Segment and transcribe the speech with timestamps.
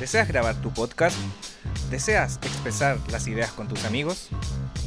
[0.00, 1.18] ¿Deseas grabar tu podcast?
[1.90, 4.30] ¿Deseas expresar las ideas con tus amigos?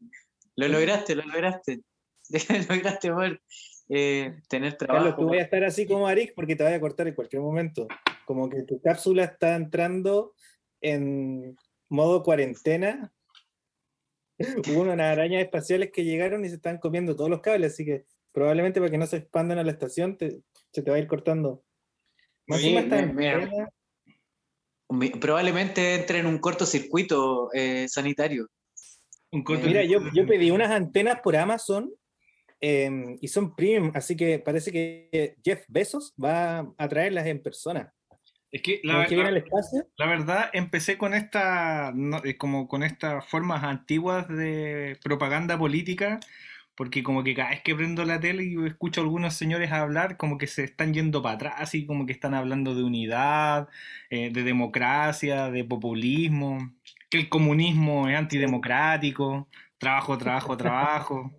[0.57, 1.79] Lo lograste, lo lograste.
[2.69, 3.41] lograste poder
[3.89, 4.99] eh, tener trabajo.
[5.05, 7.41] Carlos, tú voy a estar así como Arik porque te voy a cortar en cualquier
[7.41, 7.87] momento.
[8.25, 10.33] Como que tu cápsula está entrando
[10.81, 11.55] en
[11.89, 13.11] modo cuarentena.
[14.67, 18.05] Hubo unas arañas espaciales que llegaron y se están comiendo todos los cables, así que
[18.31, 20.41] probablemente para que no se expandan a la estación te-
[20.73, 21.63] se te va a ir cortando.
[22.47, 23.65] Más Sí, en mira, plena- Mi-
[25.19, 28.47] Probablemente entre en un cortocircuito eh, sanitario.
[29.31, 31.89] Un corto- Mira, yo, yo pedí unas antenas por Amazon
[32.59, 37.93] em, y son premium, así que parece que Jeff Bezos va a traerlas en persona.
[38.51, 39.29] Es que la, la-
[39.95, 46.19] la verdad empecé con esta no, eh, como con estas formas antiguas de propaganda política
[46.81, 50.17] porque como que cada vez que prendo la tele y escucho a algunos señores hablar
[50.17, 53.69] como que se están yendo para atrás y como que están hablando de unidad,
[54.09, 56.73] eh, de democracia, de populismo,
[57.11, 59.47] que el comunismo es antidemocrático,
[59.77, 61.31] trabajo, trabajo, trabajo.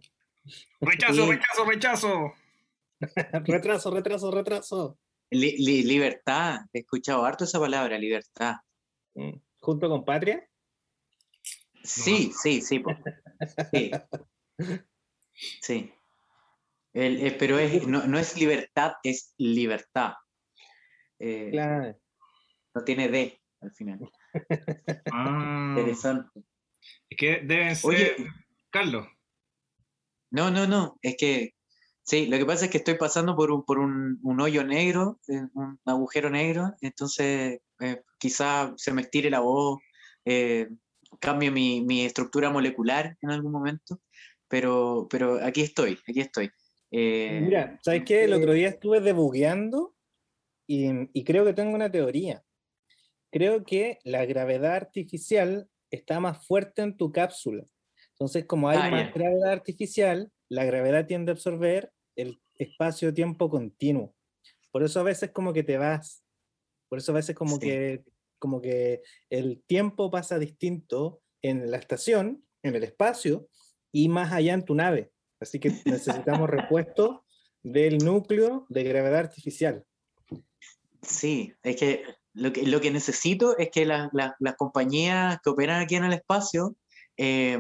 [0.81, 1.31] Rechazo, Sí.
[1.33, 2.35] rechazo, rechazo.
[3.45, 4.99] retraso, retraso, retraso.
[5.33, 6.61] Li- li- libertad.
[6.73, 8.59] He escuchado harto esa palabra, libertad.
[9.17, 10.49] Mm, Junto con Patria.
[11.83, 12.79] Sí, sí, sí.
[12.79, 12.93] po.
[13.73, 13.91] Sí.
[15.35, 15.93] Sí.
[16.93, 20.13] El- eh, pero es, no, no es libertad, es libertad.
[21.19, 21.99] Eh, Claro.
[22.75, 24.11] No tiene D al final.
[25.13, 26.43] Ah, Interesante.
[27.09, 27.91] es que deben ser...
[27.91, 28.17] Oye,
[28.71, 29.07] Carlos.
[30.31, 30.99] no, no, no.
[31.03, 31.55] Es que
[32.03, 35.21] sí, lo que pasa es que estoy pasando por un, por un, un hoyo negro,
[35.29, 39.81] eh, un agujero negro, entonces eh, quizá se me estire la voz,
[40.25, 40.69] eh,
[41.21, 44.01] cambie mi, mi estructura molecular en algún momento,
[44.53, 46.51] pero, pero aquí estoy, aquí estoy.
[46.91, 48.25] Eh, Mira, ¿sabes qué?
[48.25, 49.97] El otro día estuve debugueando
[50.67, 52.45] y, y creo que tengo una teoría.
[53.31, 57.65] Creo que la gravedad artificial está más fuerte en tu cápsula.
[58.11, 64.15] Entonces, como hay Ah, más gravedad artificial, la gravedad tiende a absorber el espacio-tiempo continuo.
[64.71, 66.23] Por eso a veces como que te vas.
[66.91, 67.61] Por eso a veces como Sí.
[67.69, 68.05] que
[68.39, 69.01] como que
[69.31, 73.49] el tiempo pasa distinto en la estación, en el espacio
[73.93, 75.13] y más allá en tu nave.
[75.41, 77.25] Así que necesitamos repuesto
[77.63, 79.85] del núcleo de gravedad artificial.
[81.03, 82.05] Sí, es que
[82.35, 86.05] lo que, lo que necesito es que la- la- las compañías que operan aquí en
[86.05, 86.77] el espacio
[87.17, 87.59] eh,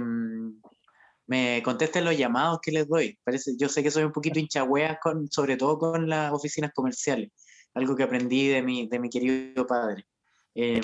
[1.26, 3.18] me contesten los llamados que les doy.
[3.24, 7.30] Parece, yo sé que soy un poquito hinchahueas con, sobre todo con las oficinas comerciales,
[7.74, 10.04] algo que aprendí de mi, de mi querido padre.
[10.54, 10.80] Eh,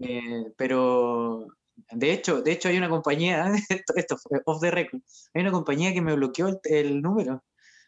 [0.00, 1.46] eh, pero
[1.92, 5.00] de hecho, de hecho hay una compañía, esto, esto fue off the record,
[5.34, 7.42] hay una compañía que me bloqueó el, el número.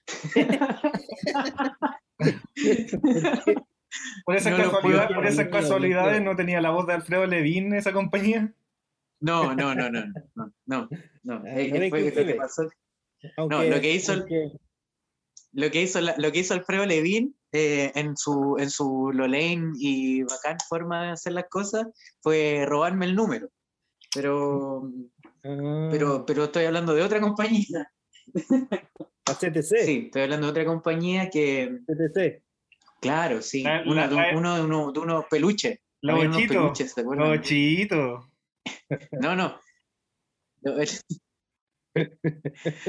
[4.25, 7.27] Por esas, No casualidades, puedo por esas creer, casualidades no tenía la voz de Alfredo
[7.27, 8.53] Levin esa compañía.
[9.21, 10.05] No, no, no, no,
[10.35, 10.89] no, no,
[11.25, 11.43] no.
[11.47, 12.35] Eh, fue- lo que inclusive.
[12.37, 12.71] pasó-
[13.37, 14.15] Aunque, lo que hizo
[15.55, 20.23] lo que hizo, lo que hizo Alfredo Levin eh, en su en su Lolaine y
[20.23, 21.87] bacán forma de hacer las cosas
[22.23, 23.49] fue robarme el número.
[24.15, 24.91] Pero,
[25.45, 27.91] Ah, pero, pero estoy hablando de otra compañía.
[29.27, 29.77] a CTC.
[29.85, 32.43] Sí, estoy hablando de otra compañía que, CTC.
[33.01, 35.81] claro, sí, La- una de, un- la- uno de, uno- de unos peluches.
[36.01, 38.25] Los unos peluches, ochitos.
[39.21, 39.59] No, no.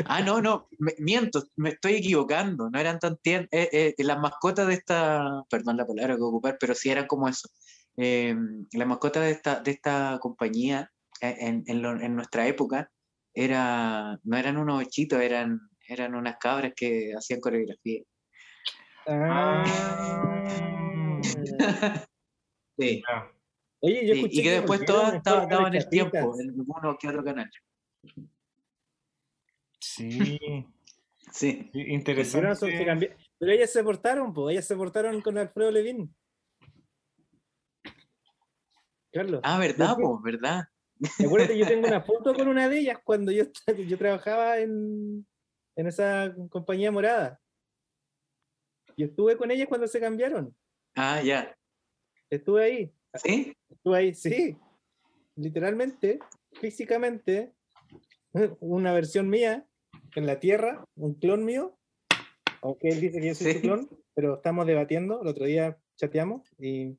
[0.05, 3.49] Ah, no, no, me- miento, me estoy equivocando, no eran tan tiernas.
[3.97, 7.27] las mascotas de esta, perdón la palabra que voy a ocupar, pero sí eran como
[7.27, 7.49] eso.
[7.97, 8.35] Eh,
[8.73, 10.89] las mascotas de esta, de esta compañía eh,
[11.29, 12.89] en, en lo- en nuestra época
[13.33, 18.03] era, no eran unos ochitos, eran, eran unas cabras que hacían coreografía.
[19.07, 19.63] Ah.
[22.75, 23.03] Sí,
[23.81, 27.07] Oye, yo sí, escuché y que después volvieron todas daban el tiempo en uno que
[27.07, 27.49] otro canal.
[29.79, 30.39] Sí,
[31.31, 31.69] Sí.
[31.73, 33.15] Interesante.
[33.39, 36.15] Pero ellas se portaron, pues, ellas se portaron con Alfredo Levin.
[39.11, 40.19] Carlos, Ah, ¿verdad, po?
[40.21, 40.63] ¿Verdad?
[41.23, 43.43] Acuérdate, yo tengo una foto con una de ellas cuando yo,
[43.87, 45.25] yo trabajaba en,
[45.75, 47.39] en esa compañía morada.
[48.95, 50.55] Y estuve con ellas cuando se cambiaron.
[50.95, 51.57] Ah, ya.
[52.29, 52.93] Estuve ahí.
[53.15, 53.55] ¿Sí?
[53.69, 54.57] Estuve ahí, sí.
[55.35, 56.19] Literalmente,
[56.53, 57.53] físicamente,
[58.59, 59.67] una versión mía
[60.15, 61.77] en la Tierra, un clon mío,
[62.61, 63.53] aunque él dice que yo soy Sí.
[63.53, 66.97] su clon, pero estamos debatiendo, el otro día chateamos y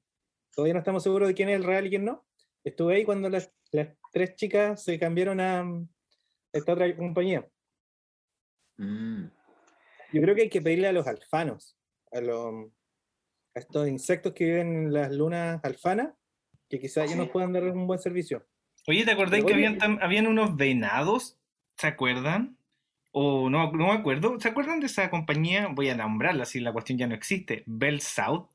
[0.55, 2.25] todavía no estamos seguros de quién es el real y quién no.
[2.64, 5.88] Estuve ahí cuando las, las tres chicas se cambiaron a mm,
[6.53, 7.44] esta otra compañía.
[8.76, 9.25] Mm.
[10.12, 11.76] Yo creo que hay que pedirle a los alfanos,
[12.12, 12.71] a, los,
[13.55, 16.15] a estos insectos que viven en las lunas alfanas,
[16.69, 18.47] que quizás ellos nos puedan dar un buen servicio.
[18.87, 21.37] Oye, ¿te acordáis que habían, tam- habían unos venados?
[21.77, 22.56] ¿Se acuerdan?
[23.11, 24.38] O no, no me acuerdo.
[24.38, 25.69] ¿Se acuerdan de esa compañía?
[25.73, 27.65] Voy a nombrarla si la cuestión ya no existe.
[27.67, 28.49] Bell South.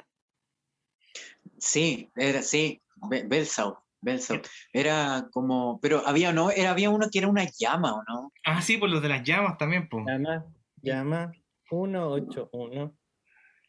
[1.58, 4.42] Sí, era, sí, Be- Belsau, Belsau.
[4.74, 8.34] Era como, pero había, no, era, había uno que era una llama, ¿o no?
[8.46, 10.06] Ah, sí, por los de las llamas también, pues.
[10.06, 10.46] Llama,
[10.82, 11.32] llama
[11.70, 12.96] 181.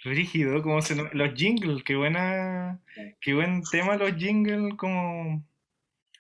[0.03, 2.81] Rígido, como se los jingles, qué buena,
[3.21, 5.45] qué buen tema los jingles, como,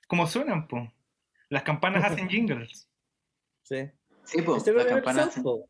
[0.06, 0.88] como suenan, pues.
[1.48, 2.88] Las campanas hacen jingles.
[3.62, 3.90] Sí.
[4.24, 5.30] Sí, pues, Ese la era el campana.
[5.30, 5.64] South Pole.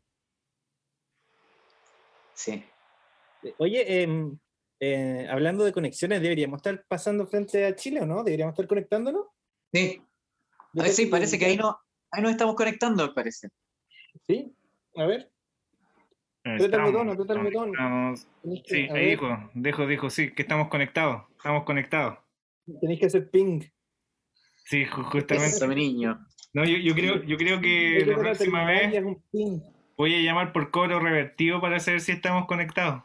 [2.33, 2.63] Sí.
[3.57, 4.37] Oye, em,
[4.83, 8.23] eh, hablando de conexiones, ¿deberíamos estar pasando frente a Chile o no?
[8.23, 9.27] ¿Deberíamos estar conectándonos?
[9.71, 10.01] Sí,
[10.87, 11.77] sí, parece que ahí no,
[12.11, 13.49] ahí nos estamos conectando, me parece.
[14.27, 14.51] Sí,
[14.95, 15.31] a ver.
[16.43, 17.69] El Estamos, botón, aprieta el botón.
[17.69, 22.17] estamos- Tenéis que, sí, ahí dijo, dijo, dijo, sí, que estamos conectados, estamos conectados.
[22.81, 23.61] tenéis que hacer ping.
[24.65, 25.55] Sí, ju- justamente.
[25.57, 26.25] Eso, mi niño.
[26.53, 28.91] No, yo, yo creo, yo creo que Yo creo la próxima vez
[29.95, 33.03] voy a llamar por cobro revertido para saber si estamos conectados.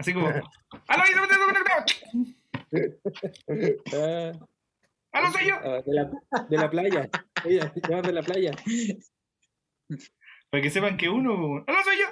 [0.00, 0.42] Así como, ¡Aló,
[0.88, 2.02] ahí estamos conectados!
[3.92, 4.32] Ah,
[5.12, 5.56] ¡Aló, soy yo!
[5.56, 6.10] ah, de, la,
[6.48, 7.10] de la playa.
[7.44, 8.52] Oye, llamas de la playa.
[10.48, 12.06] Para que sepan que uno, ¡Aló, soy yo!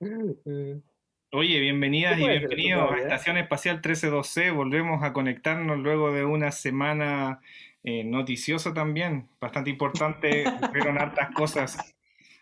[0.00, 0.80] Eh,
[1.32, 3.04] Oye, bienvenidas ¿Qué y bienvenidos a todavía?
[3.04, 4.54] Estación Espacial 132C.
[4.54, 7.40] Volvemos a conectarnos luego de una semana
[7.84, 10.44] eh, noticiosa también, bastante importante.
[10.72, 11.95] Fueron hartas cosas.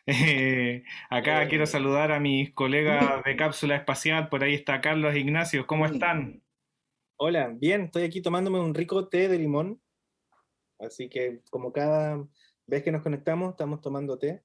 [0.07, 1.49] Eh, acá Eh.
[1.49, 4.29] quiero saludar a mis colegas de Cápsula Espacial.
[4.29, 5.67] Por ahí está Carlos Ignacio.
[5.67, 6.43] ¿Cómo están?
[7.17, 9.81] Hola, bien, estoy aquí tomándome un rico té de limón.
[10.79, 12.23] Así que como cada
[12.67, 14.43] vez que nos conectamos, estamos tomando té.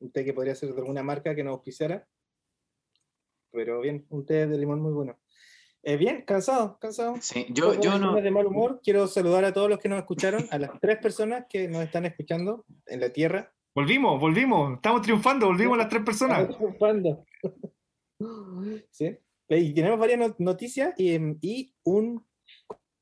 [0.00, 2.06] Un té que podría ser de alguna marca que nos auspiciara.
[3.50, 5.18] Pero bien, un té de limón muy bueno.
[5.82, 7.16] Eh, bien, cansado, cansado.
[7.20, 8.14] Sí, yo, yo no.
[8.14, 8.80] de mal humor.
[8.82, 12.04] Quiero saludar a todos los que nos escucharon, a las tres personas que nos están
[12.06, 13.52] escuchando en la Tierra.
[13.78, 14.74] Volvimos, volvimos.
[14.74, 15.46] Estamos triunfando.
[15.46, 16.40] Volvimos las tres personas.
[16.40, 17.24] Estamos triunfando.
[18.90, 19.16] ¿Sí?
[19.50, 22.26] Y tenemos varias no- noticias y, y un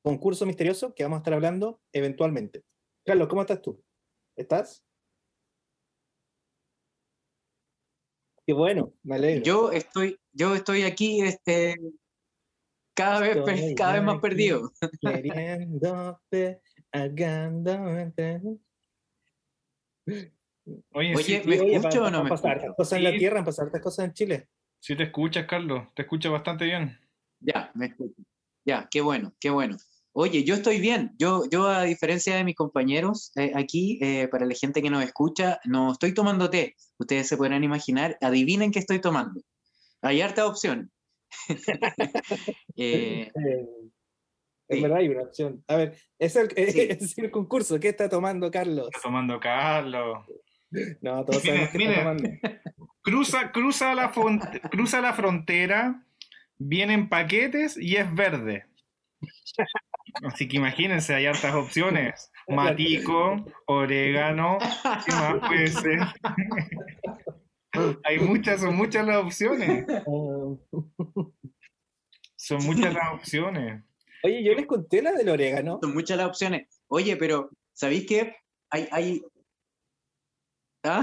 [0.05, 2.63] concurso misterioso que vamos a estar hablando eventualmente.
[3.07, 3.83] Carlos, ¿cómo estás tú?
[4.37, 4.85] ¿Estás?
[8.47, 9.45] Qué bueno, me alegro.
[9.45, 11.77] Yo estoy, yo estoy aquí, este,
[12.95, 14.71] cada vez, Estoy cada vez más perdido.
[15.01, 16.61] Queriéndote.
[20.67, 22.75] Oye, Oye, sí, ¿me Sí, oye, escucho o no me escucho?
[22.77, 23.19] cosas en la Sí.
[23.19, 24.49] Tierra, pasar hartas cosas en Chile.
[24.81, 25.89] sí te escuchas, Carlos.
[25.95, 26.99] Te escuchas bastante bien.
[27.41, 28.15] Ya, me escucho.
[28.65, 29.77] Ya, qué bueno, qué bueno.
[30.13, 31.13] Oye, yo estoy bien.
[31.19, 35.05] Yo, yo a diferencia de mis compañeros eh, aquí, eh, para la gente que nos
[35.05, 36.75] escucha, no estoy tomando té.
[36.99, 38.17] Ustedes se podrán imaginar.
[38.21, 39.41] Adivinen qué estoy tomando.
[40.03, 40.91] Hay harta opción.
[42.77, 43.31] Eh,
[44.69, 44.83] Es Sí.
[44.83, 45.63] verdad, hay una opción.
[45.69, 46.55] A ver, es el, Sí.
[46.91, 47.79] es el concurso.
[47.79, 48.89] ¿Qué está tomando Carlos?
[48.89, 50.27] Está tomando Carlos.
[51.01, 51.91] No, todos Mire, sabemos qué mire.
[51.91, 52.29] está tomando.
[53.03, 54.13] Cruza, cruza, la
[54.71, 56.05] cruza la frontera,
[56.59, 58.67] vienen paquetes y es verde.
[60.25, 62.33] Así que imagínense, hay hartas opciones.
[62.49, 64.59] Matico, orégano,
[65.05, 66.01] ¿qué más puede ser?
[68.05, 69.87] Hay muchas, son muchas las opciones.
[72.37, 73.83] Son muchas las opciones.
[74.23, 75.79] Oye, yo les conté la del orégano.
[75.83, 76.69] Son muchas las opciones.
[76.89, 78.37] Oye, pero ¿sabéis qué?
[78.71, 79.23] Hay, hay...
[80.89, 81.03] ¿Ah?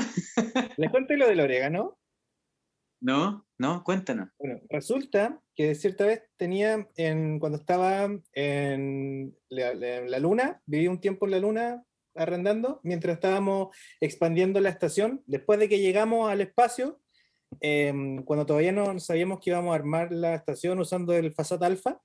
[0.78, 1.98] ¿Les conté lo del orégano?
[3.02, 4.30] No, no, cuéntanos.
[4.40, 10.62] Bueno, resulta que cierta vez tenía, en, cuando estaba en la, la- en la luna,
[10.66, 11.84] viví un tiempo en la luna
[12.16, 15.22] arrendando, mientras estábamos expandiendo la estación.
[15.26, 17.02] Después de que llegamos al espacio,
[17.60, 22.02] em, cuando todavía no sabíamos que íbamos a armar la estación usando el Fasat Alpha,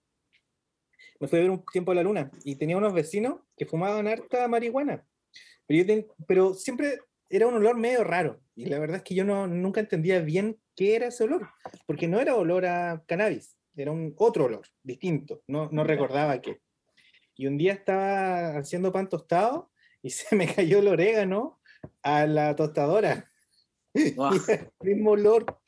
[1.21, 4.09] me fui a ver un tiempo a la luna y tenía unos vecinos que fumaban
[4.09, 5.07] harta marihuana.
[5.67, 9.15] Pero, yo ten- pero siempre era un olor medio raro y la verdad es que
[9.15, 11.49] yo no, nunca entendía bien qué era ese olor,
[11.87, 16.61] porque no era olor a cannabis, era un otro olor distinto, no, no recordaba qué.
[17.37, 19.71] Y un día estaba haciendo pan tostado
[20.03, 21.61] y se me cayó el orégano
[22.03, 23.31] a la tostadora.
[24.17, 24.35] Guau.
[24.35, 25.61] Y el mismo olor.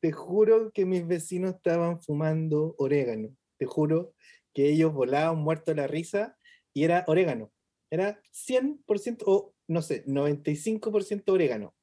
[0.00, 3.36] Te juro que mis vecinos estaban fumando orégano.
[3.58, 4.14] Te juro
[4.54, 6.36] que ellos volaban muertos de la risa
[6.72, 7.50] y era orégano.
[7.90, 11.74] Era 100% o no sé, 95% orégano.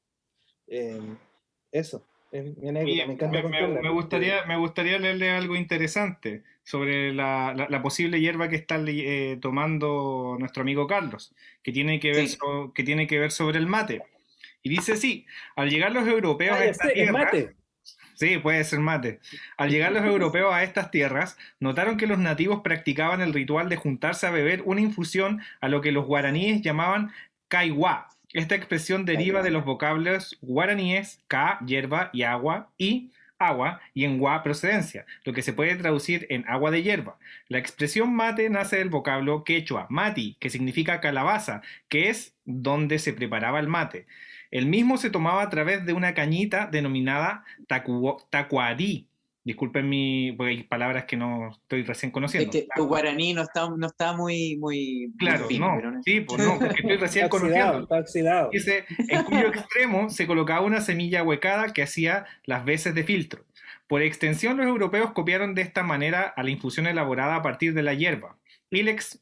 [0.68, 1.00] Eh,
[1.72, 3.82] eso, es mi anécdota, me encanta me, me- contarla.
[3.82, 8.82] me gustaría, me gustaría leerle algo interesante sobre la, la- la posible hierba que está
[8.88, 12.38] eh, tomando nuestro amigo Carlos, que tiene que, ver Sí.
[12.40, 14.02] so- que tiene que ver sobre el mate.
[14.64, 17.56] Y dice, sí, al llegar los europeos Ah, a ya esta sé, es tierra, mate.
[18.16, 19.20] Sí, puede ser mate.
[19.58, 23.76] Al llegar los europeos a estas tierras, notaron que los nativos practicaban el ritual de
[23.76, 27.12] juntarse a beber una infusión a lo que los guaraníes llamaban
[27.56, 28.10] kaiwa.
[28.34, 34.20] Esta expresión deriva de los vocablos guaraníes ka, hierba y agua, y agua, y en
[34.20, 37.18] wa, procedencia, lo que se puede traducir en agua de hierba.
[37.48, 43.14] La expresión mate nace del vocablo quechua, mati, que significa calabaza, que es donde se
[43.14, 44.06] preparaba el mate.
[44.52, 49.08] El mismo se tomaba a través de una cañita denominada tacu- tacuarí.
[49.46, 52.52] Disculpen mi, porque hay palabras que no estoy recién Es conociendo.
[52.52, 56.04] que tu guaraní no está, no está muy, muy, muy Claro, fino, no, pero no-
[56.04, 57.84] sí, pues no, porque estoy recién Está oxidado, conociendo.
[57.84, 58.50] está oxidado.
[58.52, 63.46] Dice, en cuyo extremo se colocaba una semilla huecada que hacía las veces de filtro.
[63.88, 67.84] Por extensión, los europeos copiaron de esta manera a la infusión elaborada a partir de
[67.84, 68.38] la hierba,
[68.72, 69.22] Ilex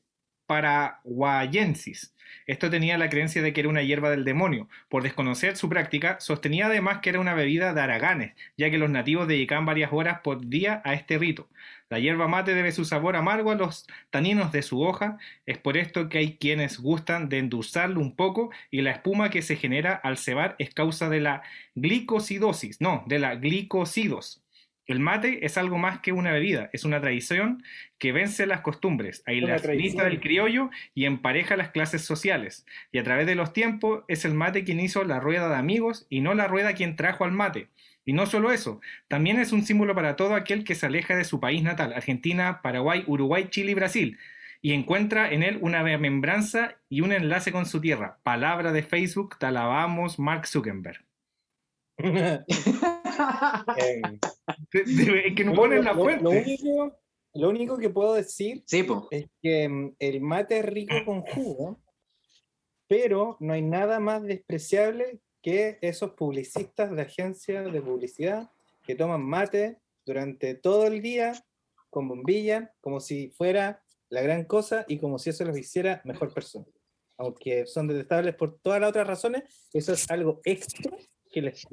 [0.54, 2.14] paraguayensis.
[2.46, 4.70] Esto tenía la creencia de que era una hierba del demonio.
[4.88, 8.92] Por desconocer su práctica, sostenía además que era una bebida de araganes, ya que los
[8.92, 11.50] nativos dedicaban varias horas por día a este rito.
[11.90, 15.18] La hierba mate debe su sabor amargo a los taninos de su hoja,
[15.48, 19.42] es por esto que hay quienes gustan de endulzarlo un poco y la espuma que
[19.42, 21.42] se genera al cebar es causa de la
[21.74, 24.43] glicosidosis, no, de la glicosidos.
[24.86, 27.63] El mate es algo más que una bebida, es una tradición
[27.98, 30.06] que vence las costumbres, tradición.
[30.06, 32.66] del criollo y empareja las clases sociales.
[32.92, 36.06] Y a través de los tiempos es el mate quien hizo la rueda de amigos
[36.10, 37.70] y no la rueda quien trajo al mate.
[38.06, 41.24] Y no solo eso, también es un símbolo para todo aquel que se aleja de
[41.24, 44.18] su país natal, Argentina, Paraguay, Uruguay, Chile y Brasil,
[44.62, 48.20] y encuentra en él una remembranza y un enlace con su tierra.
[48.24, 51.06] Palabra de Facebook, te alabamos, Mark Zuckerberg.
[53.77, 54.01] Eh,
[54.72, 56.24] Es que no ponen la lo- fuente.
[56.24, 56.98] Lo único,
[57.34, 59.08] lo único que puedo decir Sí, po.
[59.12, 61.79] es que mm, el mate es rico con jugo,
[62.88, 68.50] pero no hay nada más despreciable que esos publicistas de agencias de publicidad
[68.86, 71.34] que toman mate durante todo el día
[71.89, 76.34] con bombilla, como si fuera la gran cosa y como si eso los hiciera mejor
[76.34, 76.65] persona.
[77.17, 79.43] Aunque son detestables por todas las otras razones,
[79.74, 80.91] eso es algo extra
[81.32, 81.65] que les.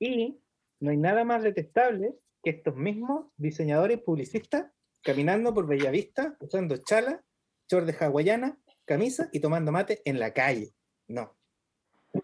[0.00, 0.40] Y
[0.80, 7.22] no hay nada más detestable que estos mismos diseñadores publicistas caminando por Bellavista, usando chala,
[7.70, 10.72] short de hawaiana, camisa y tomando mate en la calle.
[11.06, 11.36] No.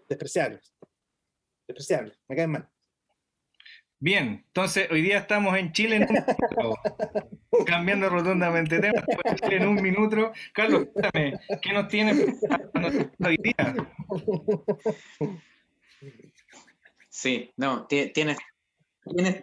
[0.08, 0.74] Despreciables.
[1.68, 2.18] Despreciables.
[2.28, 2.68] Me caen mal.
[3.98, 6.76] Bien, entonces hoy día estamos en Chile en un minuto.
[7.66, 10.32] Cambiando rotundamente tema, en Chile en un minuto.
[10.52, 12.12] Carlos, cuéntame, ¿qué nos tiene
[13.24, 13.74] hoy día?
[17.16, 18.36] Sí, no, ti- tienes,
[19.16, 19.42] tienes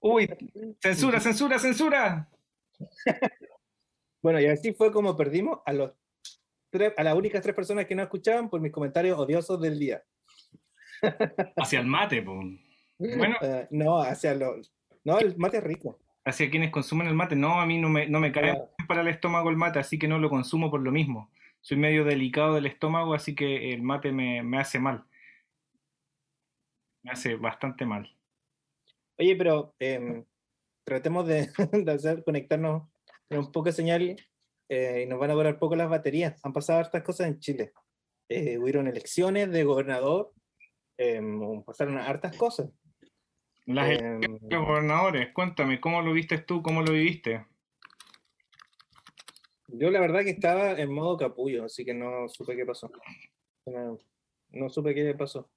[0.00, 0.28] Uy,
[0.78, 2.28] censura, censura, censura.
[4.22, 5.92] Bueno, y así fue como perdimos a los
[6.68, 10.02] tres, a las únicas tres personas que no escuchaban por mis comentarios odiosos del día.
[11.56, 12.38] Hacia el mate, po.
[12.98, 13.36] Bueno.
[13.40, 14.70] Eh, no, hacia los.
[15.04, 15.98] No, el mate es rico.
[16.22, 19.08] Hacia quienes consumen el mate, no, a mí no me, no me cae para el
[19.08, 21.30] estómago el mate, así que no lo consumo por lo mismo.
[21.62, 25.06] Soy medio delicado del estómago, así que el mate me, me hace mal.
[27.02, 28.08] Me hace bastante mal.
[29.18, 30.24] Oye, pero em,
[30.84, 32.88] tratemos de, de hacer conectarnos
[33.28, 34.16] con un poco de señal
[34.68, 36.40] eh, y nos van a durar poco las baterías.
[36.44, 37.72] Han pasado hartas cosas en Chile.
[38.28, 40.32] Eh, hubieron elecciones de gobernador,
[40.96, 42.70] em, pasaron hartas cosas.
[43.66, 46.62] Las Em, elecciones de los gobernadores, cuéntame, ¿cómo lo viste tú?
[46.62, 47.46] ¿Cómo lo viviste?
[49.72, 52.90] yo la verdad que estaba en modo capullo, así que no supe qué pasó.
[53.66, 53.98] No,
[54.50, 55.48] no supe qué pasó.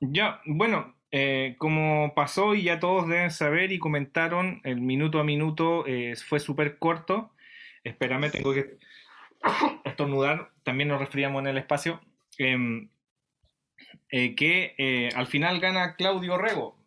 [0.00, 5.24] Ya, bueno, eh, como pasó y ya todos deben saber y comentaron, el minuto a
[5.24, 7.32] minuto eh, fue súper corto.
[7.84, 8.78] Espérame, tengo que
[9.84, 12.00] estornudar, también nos resfriamos en el espacio.
[12.38, 12.90] Em,
[14.10, 16.77] eh, que al final gana Claudio Rego.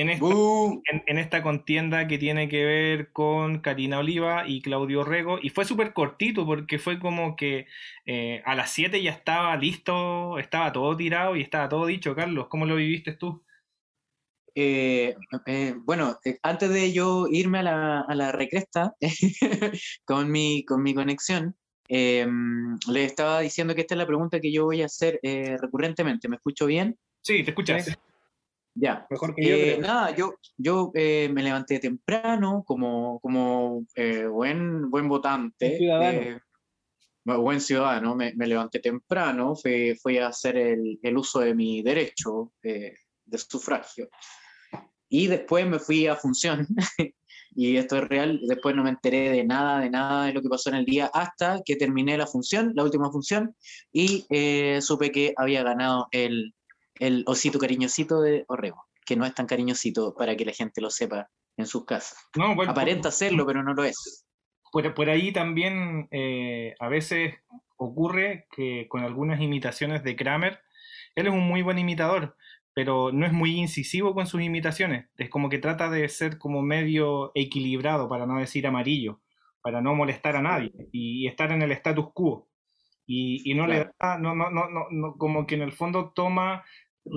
[0.00, 0.80] En esta, ¡Bu!
[0.92, 5.40] en, en esta contienda que tiene que ver con Karina Oliva y Claudio Rego.
[5.42, 7.66] Y fue súper cortito porque fue como que
[8.06, 12.14] eh, a las 7 ya estaba listo, estaba todo tirado y estaba todo dicho.
[12.14, 13.42] Carlos, ¿cómo lo viviste tú?
[14.54, 18.94] Eh, eh, bueno, antes de yo irme a la, a la recresta
[20.04, 21.56] con, mi, con mi conexión,
[21.88, 22.26] eh,
[22.88, 26.28] le estaba diciendo que esta es la pregunta que yo voy a hacer recurrentemente.
[26.28, 26.96] ¿Me escucho bien?
[27.22, 27.98] Sí, te escuchas.
[28.80, 29.06] Ya.
[29.10, 34.88] Mejor que yo, Eh, nada, yo, yo eh, me levanté temprano como, como eh, buen,
[34.90, 35.72] buen votante.
[35.72, 36.20] Un ciudadano.
[36.20, 36.40] eh,
[37.24, 41.54] bu- buen ciudadano, me, me levanté temprano, fui, fui a hacer el, el uso de
[41.54, 42.94] mi derecho eh,
[43.24, 44.08] de sufragio.
[45.08, 46.66] Y después me fui a función,
[47.56, 50.48] y esto es real, después no me enteré de nada, de nada de lo que
[50.50, 53.56] pasó en el día, hasta que terminé la función, la última función,
[53.90, 56.54] y eh, supe que había ganado el,
[56.98, 60.90] el osito cariñosito de Orrego, que no es tan cariñosito para que la gente lo
[60.90, 62.18] sepa en sus casas.
[62.36, 64.26] No, bueno, Aparenta serlo, pero no lo es.
[64.70, 67.34] por, por ahí también eh, a veces
[67.76, 70.60] ocurre que con algunas imitaciones de Kramer,
[71.14, 72.36] él es un muy buen imitador,
[72.74, 75.06] pero no es muy incisivo con sus imitaciones.
[75.16, 79.20] Es como que trata de ser como medio equilibrado, para no decir amarillo,
[79.62, 82.48] para no molestar a nadie y, y estar en el status quo.
[83.04, 86.64] Y, y no le da, no, no, no, como que en el fondo toma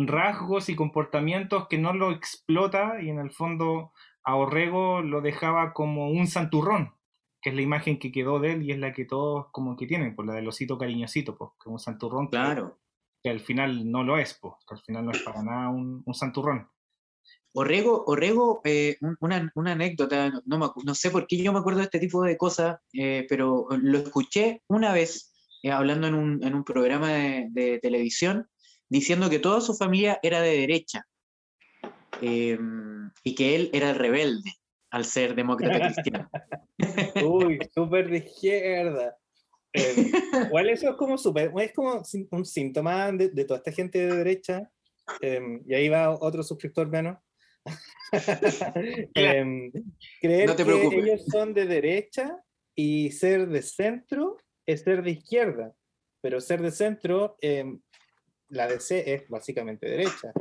[0.08, 3.92] rasgos y comportamientos que no lo explota y en el fondo
[4.24, 6.94] a Orrego lo dejaba como un santurrón,
[7.42, 9.88] que es la imagen que quedó de él y es la que todos como que
[9.88, 12.80] tienen, por la del osito cariñosito, pues, que es un santurrón que, Claro.
[13.24, 16.04] que al final no lo es, pues, que al final no es para nada un,
[16.06, 16.70] un santurrón.
[17.54, 21.52] Orrego, Orrego eh, un- una, una anécdota, no, no me no sé por qué yo
[21.52, 26.08] me acuerdo de este tipo de cosas, eh, pero lo escuché una vez eh, hablando
[26.08, 28.48] en un, en un programa de, de televisión
[28.92, 31.08] diciendo que toda su familia era de derecha
[32.22, 32.60] eh,
[33.24, 34.52] y que él era el rebelde
[34.90, 36.30] al ser demócrata cristiano.
[37.26, 39.18] Uy, súper de izquierda.
[39.72, 40.12] Eh,
[40.46, 44.14] igual eso es como súper, es como un síntoma de, de toda esta gente de
[44.14, 44.70] derecha.
[45.22, 47.18] eh, y ahí va otro suscriptor menos.
[49.14, 49.72] Em,
[50.20, 52.38] creer No te que ellos son de derecha
[52.76, 55.74] y ser de centro es ser de izquierda.
[56.22, 57.80] Pero ser de centro, em,
[58.52, 60.32] la DC es básicamente derecha.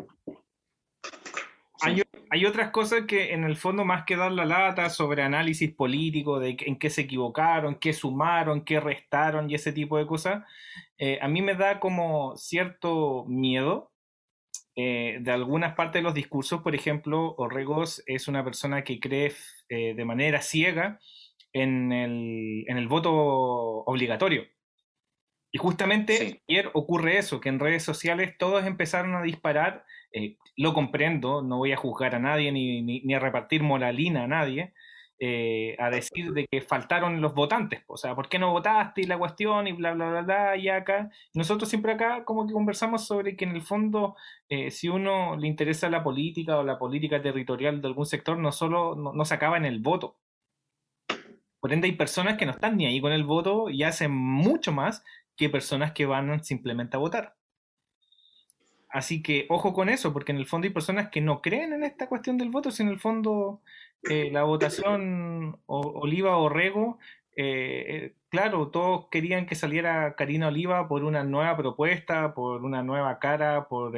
[2.33, 6.39] Hay, otras cosas que en el fondo más que dar la lata sobre análisis político,
[6.39, 10.45] de en qué se equivocaron, qué sumaron, qué restaron y ese tipo de cosas,
[10.99, 13.93] eh, a mí me da como cierto miedo
[14.77, 16.63] eh, de algunas partes de los discursos.
[16.63, 19.33] Por ejemplo, Orregos es una persona que cree
[19.69, 21.01] eh, de manera ciega
[21.53, 24.45] en el, en el voto obligatorio.
[25.53, 26.41] Y justamente Sí.
[26.49, 31.59] ayer ocurre eso, que en redes sociales todos empezaron a disparar, eh, lo comprendo, no
[31.59, 34.73] voy a juzgar a nadie ni, ni- ni a repartir moralina a nadie,
[35.23, 39.05] eh, a decir de que faltaron los votantes, o sea, ¿por qué no votaste y
[39.05, 41.11] la cuestión y bla, bla, bla, bla, y acá?
[41.35, 44.17] Nosotros siempre acá como que conversamos sobre que en el fondo,
[44.49, 48.51] eh, si uno le interesa la política o la política territorial de algún sector, no
[48.53, 50.17] solo no, no se acaba en el voto.
[51.61, 54.73] Por ende, hay personas que no están ni ahí con el voto y hacen mucho
[54.73, 55.05] más
[55.41, 57.35] que personas que van simplemente a votar.
[58.91, 61.83] Así que ojo con eso, porque en el fondo hay personas que no creen en
[61.83, 63.63] esta cuestión del voto, si en el fondo
[64.11, 66.99] eh, la votación Oliva o Rego,
[67.37, 72.83] eh, eh, claro, todos querían que saliera Karina Oliva por una nueva propuesta, por una
[72.83, 73.95] nueva cara, por,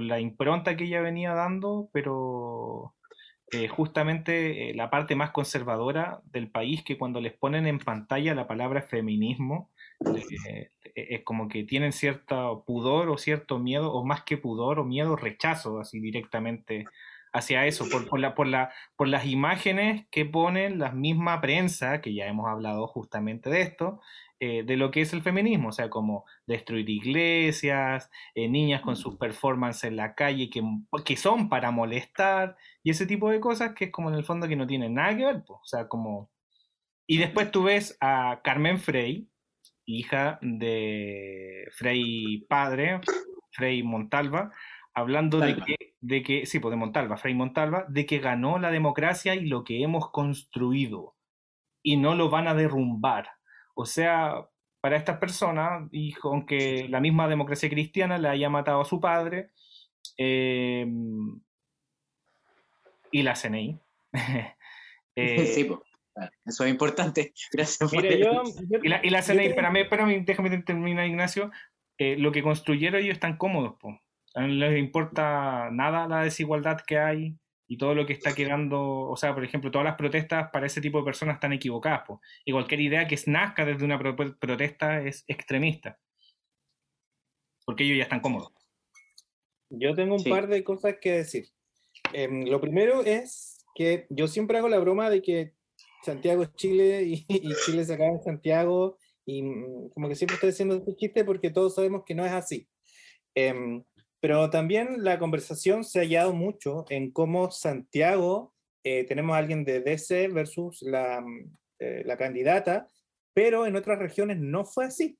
[0.00, 2.94] la impronta que ella venía dando, pero
[3.70, 8.82] justamente la parte más conservadora del país, que cuando les ponen en pantalla la palabra
[8.82, 9.70] feminismo,
[10.94, 15.16] es como que tienen cierto pudor o cierto miedo, o más que pudor o miedo,
[15.16, 16.86] rechazo así directamente
[17.32, 22.00] hacia eso, por, por, la, por, la, por las imágenes que ponen la misma prensa,
[22.00, 24.00] que ya hemos hablado justamente de esto,
[24.40, 28.96] eh, de lo que es el feminismo, o sea, como destruir iglesias, eh, niñas con
[28.96, 30.62] sus performances en la calle que,
[31.04, 34.48] que son para molestar, y ese tipo de cosas que es como en el fondo
[34.48, 36.30] que no tienen nada que ver, o sea, como...
[37.10, 39.27] Y después tú ves a Carmen Frey,
[39.88, 43.00] hija de Frey padre,
[43.52, 44.52] Frey Montalva,
[44.92, 48.70] hablando de que, de que, sí, pues de Montalva, Frei Montalva, de que ganó la
[48.70, 51.16] democracia y lo que hemos construido
[51.82, 53.30] y no lo van a derrumbar.
[53.74, 54.46] O sea,
[54.80, 59.52] para estas personas, y aunque la misma democracia cristiana le haya matado a su padre,
[60.18, 61.40] em,
[63.10, 63.80] y la CNI.
[65.16, 65.80] eh, sí, pues,
[66.44, 67.32] eso es importante.
[67.52, 67.92] Gracias.
[67.92, 71.50] Mira, yo, yo, y, la, y la CNI, espérame, espérame, déjame terminar, Ignacio.
[71.98, 73.96] Eh, lo que construyeron ellos están cómodos, pues
[74.36, 79.16] no les importa nada la desigualdad que hay y todo lo que está quedando, o
[79.16, 82.02] sea, por ejemplo, todas las protestas para ese tipo de personas están equivocadas.
[82.06, 82.20] Po.
[82.44, 85.98] Y cualquier idea que nazca desde una pro protesta es extremista.
[87.66, 88.52] Porque ellos ya están cómodos.
[89.68, 90.30] Yo tengo un sí.
[90.30, 91.48] par de cosas que decir.
[92.14, 95.52] Eh, lo primero es que yo siempre hago la broma de que
[96.04, 100.34] Santiago es Chile y, y Chile se acaba en Santiago y mm, como que siempre
[100.34, 102.68] estoy diciendo este chiste porque todos sabemos que no es así.
[103.34, 103.82] Eh,
[104.20, 109.64] pero también la conversación se ha hallado mucho en cómo Santiago, eh, tenemos a alguien
[109.64, 111.24] de DC versus la,
[111.78, 112.88] eh, la candidata,
[113.32, 115.18] pero en otras regiones no fue así.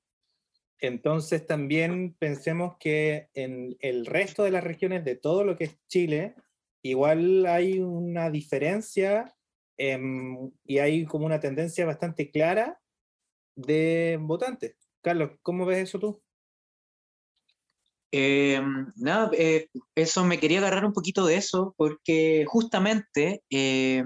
[0.81, 5.79] Entonces también pensemos que en el resto de las regiones de todo lo que es
[5.87, 6.35] Chile,
[6.83, 9.33] igual hay una diferencia
[9.79, 9.99] eh,
[10.65, 12.79] y hay como una tendencia bastante clara
[13.57, 14.77] de votantes.
[15.03, 16.23] Carlos, ¿cómo ves eso tú?
[18.11, 18.61] Eh,
[18.97, 24.03] nada, eh, eso me quería agarrar un poquito de eso porque justamente eh,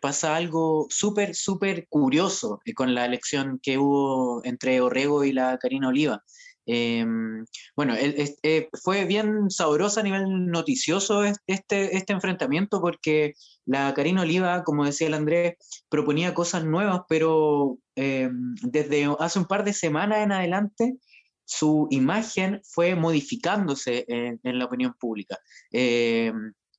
[0.00, 5.88] pasa algo súper, súper curioso con la elección que hubo entre Orrego y la Karina
[5.88, 6.24] Oliva.
[6.66, 13.34] Bueno, el, fue bien sabroso a nivel noticioso este, este enfrentamiento porque
[13.66, 15.56] la Karina Oliva, como decía el Andrés,
[15.88, 20.96] proponía cosas nuevas, pero desde hace un par de semanas en adelante
[21.44, 25.38] su imagen fue modificándose en, en la opinión pública.
[25.72, 26.32] Eh,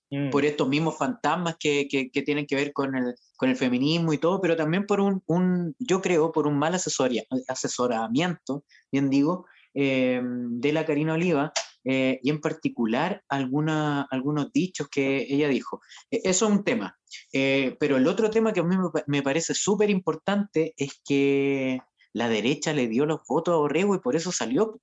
[0.09, 0.29] mm.
[0.29, 4.13] Por estos mismos fantasmas que, que, que, tienen que ver con el, con el feminismo
[4.13, 9.09] y todo, pero también por un, un yo creo, por un mal asesoría, asesoramiento, bien
[9.09, 9.45] digo,
[9.77, 11.51] eh, de la Karina Oliva,
[11.83, 15.81] eh, y en particular alguna, algunos dichos que ella dijo.
[16.09, 16.97] E, eso es un tema.
[17.33, 18.75] Eh, pero el otro tema que a mí
[19.07, 21.81] me, parece súper importante es que
[22.13, 24.79] la derecha le dio los votos a Orrego y por eso salió.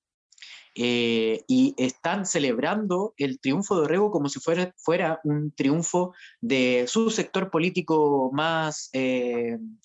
[0.75, 7.11] Y están celebrando el triunfo de Orrego como si fuera, fuera un triunfo de su
[7.11, 8.91] sector político más,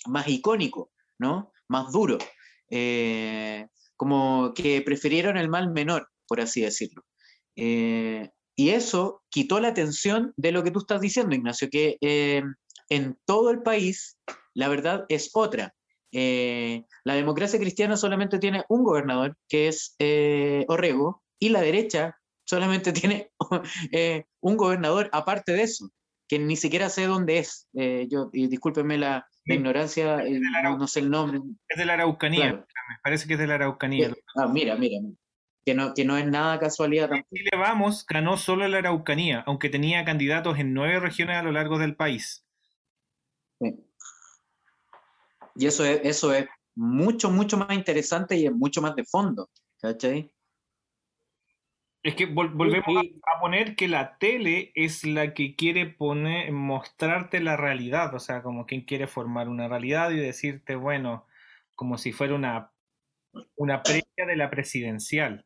[0.05, 1.51] más icónico, ¿no?
[1.67, 2.17] más duro.
[3.97, 7.03] Como que prefirieron el mal menor, por así decirlo.
[7.55, 12.43] Eh, y eso quitó la atención de lo que tú estás diciendo, Ignacio, que eh,
[12.89, 14.17] en todo el país
[14.53, 15.75] la verdad es otra.
[16.11, 19.95] Eh, la democracia cristiana solamente tiene un gobernador, que es
[20.67, 23.31] Orrego, y la derecha solamente tiene
[24.39, 25.89] un gobernador aparte de eso,
[26.27, 27.67] que ni siquiera sé dónde es.
[27.73, 30.23] Eh, yo, y discúlpenme la, la ignorancia,
[30.63, 31.39] no, no, sé el nombre.
[31.67, 32.65] Es de la Araucanía, claro.
[32.89, 34.13] me parece que es de la Araucanía.
[34.35, 35.17] Ah, mira, mira, mira.
[35.65, 37.35] Que no, que no es nada casualidad tampoco.
[37.35, 41.77] Chile Vamos ganó solo la Araucanía, aunque tenía candidatos en nueve regiones a lo largo
[41.77, 42.45] del país.
[43.59, 43.75] Sí.
[45.55, 49.49] Y eso es, eso es mucho, mucho más interesante y es mucho más de fondo.
[49.81, 50.31] ¿Cachai?
[52.07, 53.01] Es que vol volvemos a,
[53.35, 58.41] a, poner que la tele es la que quiere poner, mostrarte la realidad, o sea,
[58.43, 61.27] como quien quiere formar una realidad y decirte, bueno,
[61.75, 62.71] como si fuera una,
[63.57, 65.45] una previa de la presidencial.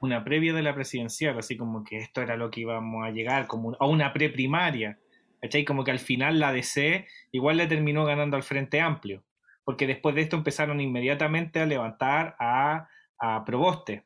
[0.00, 3.48] Una previa de la presidencial, así como que esto era lo que íbamos a llegar,
[3.48, 5.00] como a una preprimaria.
[5.40, 5.64] ¿Cachai?
[5.64, 9.24] Como que al final la DC igual le terminó ganando al Frente Amplio,
[9.64, 14.04] porque después de esto empezaron inmediatamente a levantar a, a Proboste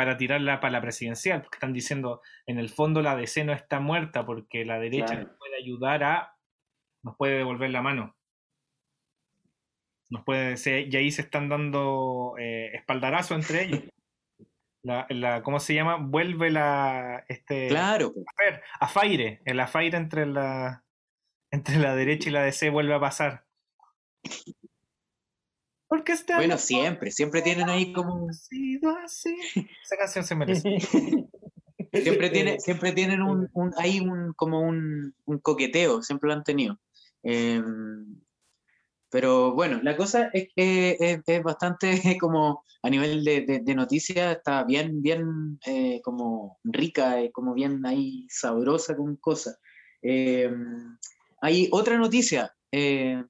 [0.00, 3.80] para tirarla para la presidencial, porque están diciendo, en el fondo la DC no está
[3.80, 5.24] muerta porque la derecha claro.
[5.24, 6.36] nos puede ayudar a,
[7.02, 8.16] nos puede devolver la mano.
[10.08, 13.82] Nos puede, se, y ahí se están dando eh, espaldarazo entre ellos.
[14.82, 15.96] La, la, ¿cómo se llama?
[16.00, 20.86] Vuelve la este claro a ver, a Faire, el afaire entre la
[21.50, 23.44] entre la derecha y la DC vuelve a pasar.
[25.90, 28.28] Porque está Bueno, siempre, siempre tienen ahí como.
[28.30, 29.36] Ha sido así.
[29.82, 30.76] Esa canción se merece.
[31.92, 36.44] Siempre, tiene, siempre tienen un, un, ahí un, como un, un coqueteo, siempre lo han
[36.44, 36.78] tenido.
[37.24, 38.20] Em,
[39.10, 43.74] pero bueno, la cosa es que es, es bastante como a nivel de, de, de
[43.74, 49.58] noticias, está bien, bien eh, como rica, eh, como bien ahí sabrosa con cosas.
[50.00, 50.96] Em,
[51.40, 53.20] hay otra noticia, eh,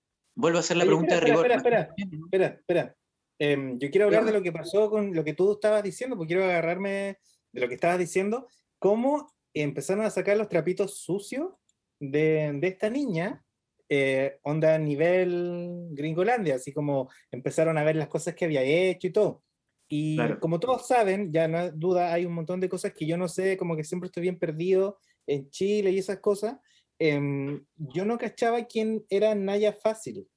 [0.40, 1.50] vuelvo a hacer la Oye, pregunta espera, de rigor.
[1.57, 2.96] espera, Espera, espera.
[3.38, 6.35] Em, yo quiero hablar de lo que pasó con lo que tú estabas diciendo, porque
[6.35, 7.18] quiero agarrarme
[7.53, 8.48] de lo que estabas diciendo,
[8.79, 11.53] cómo empezaron a sacar los trapitos sucios
[11.98, 13.44] de, de esta niña,
[13.88, 19.07] eh, onda a nivel Gringolandia, así como empezaron a ver las cosas que había hecho
[19.09, 19.42] y todo.
[19.88, 20.38] Y Claro.
[20.38, 23.26] como todos saben, ya no hay duda, hay un montón de cosas que yo no
[23.26, 26.57] sé, como que siempre estoy bien perdido en Chile y esas cosas.
[27.00, 30.28] Em, yo no cachaba quién era Naya Fácil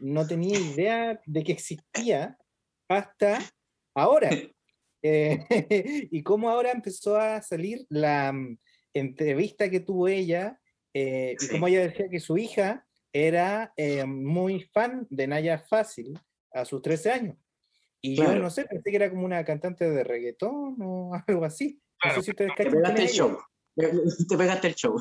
[0.00, 2.36] no tenía idea de que existía
[2.88, 3.38] hasta
[3.94, 4.30] ahora.
[5.04, 5.44] Eh,
[6.12, 8.56] y cómo ahora empezó a salir la mm,
[8.94, 10.60] entrevista que tuvo ella,
[10.94, 11.48] eh, y Sí.
[11.48, 16.16] cómo ella decía que su hija era eh, muy fan de Naya Fácil
[16.52, 17.36] a sus 13 años.
[18.00, 18.42] Y yo Claro.
[18.42, 21.74] no sé, pensé que era como una cantante de reggaetón o algo así.
[21.74, 22.14] No Claro.
[22.20, 23.38] sé si ustedes Te cachan pegaste el show.
[24.28, 24.96] Te pegaste el show.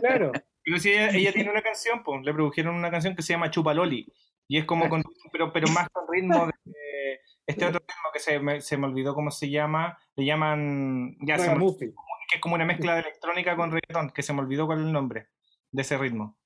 [0.00, 0.32] Claro.
[0.64, 3.50] Pero si ella, ella tiene una canción, pues, le produjeron una canción que se llama
[3.50, 4.12] Chupaloli.
[4.48, 8.38] Y es como con, pero, pero más con ritmo de este otro ritmo que se
[8.38, 9.98] me, se me olvidó cómo se llama.
[10.16, 11.16] Le llaman.
[11.20, 14.40] Ya se me- que es como una mezcla de electrónica con reggaetón, que se me
[14.40, 15.28] olvidó cuál es el nombre
[15.70, 16.38] de ese ritmo.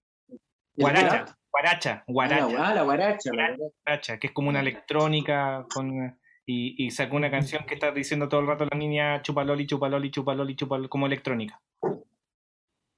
[0.74, 3.30] Guaracha, guaracha, guaracha, ah, la guaracha.
[3.32, 3.74] la guaracha.
[3.84, 8.28] guaracha, que es como una electrónica con y, y sacó una canción que está diciendo
[8.28, 11.60] todo el rato la niña chupaloli, chupaloli, chupaloli, chupaloli, como electrónica.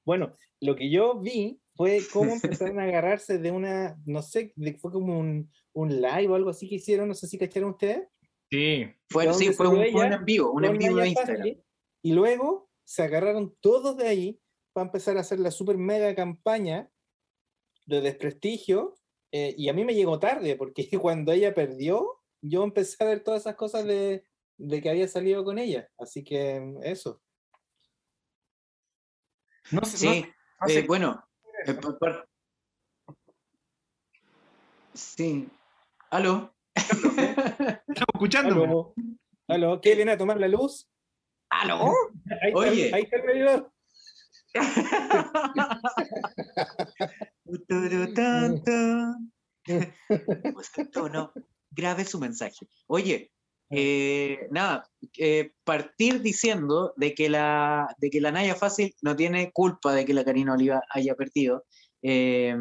[0.05, 4.75] Bueno, lo que yo vi fue cómo empezaron a agarrarse de una, no sé, de-
[4.79, 8.09] fue como un, un live o algo así que hicieron, no sé si cacharon ustedes.
[8.51, 10.17] Sí, Fue, ¿De sí, fue un, fue un ella?
[10.17, 11.37] en vivo, un en vivo de Instagram.
[11.39, 11.63] Fácil,
[12.03, 14.41] Y luego se agarraron todos de ahí
[14.73, 16.91] para empezar a hacer la super mega campaña
[17.87, 18.95] de desprestigio.
[19.33, 23.23] eh, y a mí me llegó tarde, porque cuando ella perdió, yo empecé a ver
[23.23, 24.25] todas esas cosas de,
[24.57, 25.89] de que había salido con ella.
[25.99, 27.21] Así que eso.
[29.71, 31.25] no sé, Sí, sé- no sé eh, bueno.
[31.67, 32.29] eh, por- por-
[34.95, 35.49] Sí.
[36.11, 36.55] ¿Aló?
[36.75, 38.65] estamos escuchando.
[38.65, 38.95] ¿Aló?
[39.49, 39.81] ¿Aló?
[39.81, 40.89] ¿Qué viene a tomar la luz?
[41.51, 41.93] ¿Aló?
[42.43, 42.95] Ahí está, el- Oye.
[42.95, 43.73] ahí está el medidor.
[51.79, 52.67] Grabe su mensaje.
[52.89, 53.31] Oye,
[53.71, 59.53] eh, nada, eh, partir diciendo de que, la, de que la Naya Fácil no tiene
[59.53, 61.67] culpa de que la Karina Oliva haya perdido.
[62.03, 62.53] Eh,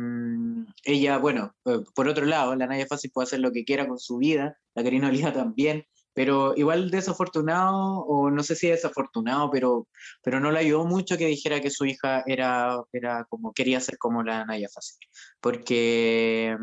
[0.83, 3.97] ella, bueno, eh, por otro lado, la Naya Fácil puede hacer lo que quiera con
[3.97, 5.83] su vida, la Karina Oliva también,
[6.17, 9.87] pero igual desafortunado, o no sé si desafortunado, pero,
[10.23, 13.99] pero no le ayudó mucho que dijera que su hija era, era como, quería ser
[13.99, 14.97] como la Naya Fácil,
[15.39, 16.57] porque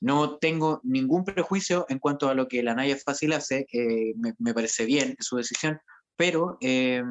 [0.00, 4.32] no tengo ningún prejuicio en cuanto a lo que la Naya Fácil hace, eh, me,
[4.38, 5.78] me parece bien su decisión,
[6.16, 7.02] pero eh,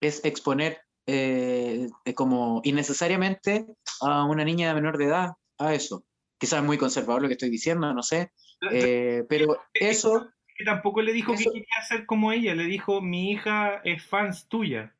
[0.00, 3.66] es exponer eh, eh, como innecesariamente
[4.00, 6.06] a una niña menor de edad a eso.
[6.38, 8.32] Quizás es muy conservador lo que estoy diciendo, no sé,
[8.70, 13.00] eh, pero eso Que tampoco le dijo Eso- que quería ser como ella, le dijo
[13.00, 14.94] mi hija es fans tuya.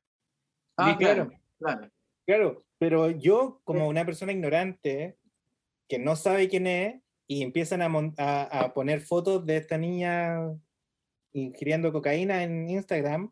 [0.77, 1.91] Ah, claro, claro.
[2.27, 2.65] claro.
[2.79, 5.17] Pero yo, como una persona ignorante
[5.89, 10.39] que no sabe quién es, y empiezan a- a poner fotos de esta niña
[11.33, 13.31] ingiriendo cocaína en Instagram,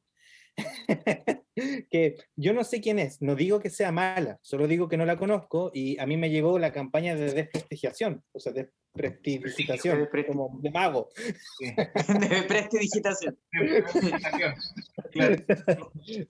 [1.90, 5.04] que yo no sé quién es, no digo que sea mala, solo digo que no
[5.04, 10.26] la conozco y a mí me llegó la campaña de desprestigiación, o sea, desprestigización, Despresti-
[10.26, 11.08] como de mago.
[11.60, 13.38] De prestidigitación.
[15.10, 15.36] Claro.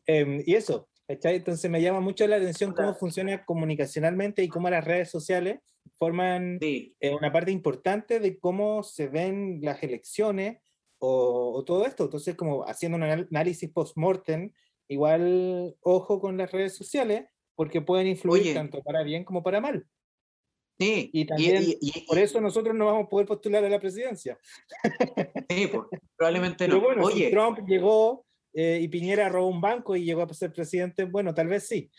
[0.07, 1.37] Em, y eso, ¿cachai?
[1.37, 5.61] Entonces me llama mucho la atención cómo funciona comunicacionalmente y cómo las redes sociales
[5.97, 10.59] forman Sí, eh, una parte importante de cómo se ven las elecciones
[11.01, 12.05] o, o todo esto.
[12.05, 14.53] Entonces, como haciendo un análisis post-mortem,
[14.89, 17.25] igual ojo con las redes sociales,
[17.57, 18.55] porque pueden influir Oye.
[18.55, 19.87] tanto para bien como para mal.
[20.79, 21.11] sí.
[21.13, 24.39] Y también, y- y- Por eso nosotros no vamos a poder postular a la presidencia.
[25.51, 26.83] sí, pues, probablemente Pero no.
[26.83, 30.53] bueno, si Oye, Trump llegó eh, y Piñera robó un banco y llegó a ser
[30.53, 31.91] presidente, bueno, tal vez sí.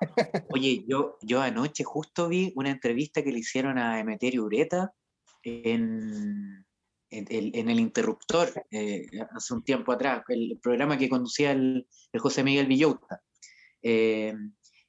[0.54, 4.94] oye, yo, yo anoche justo vi una entrevista que le hicieron a Emeterio Ureta
[5.42, 6.64] en,
[7.10, 12.20] el- en el Interruptor eh, hace un tiempo atrás, el programa que conducía el, el
[12.20, 13.20] José Miguel Villauta.
[13.82, 14.34] Eh,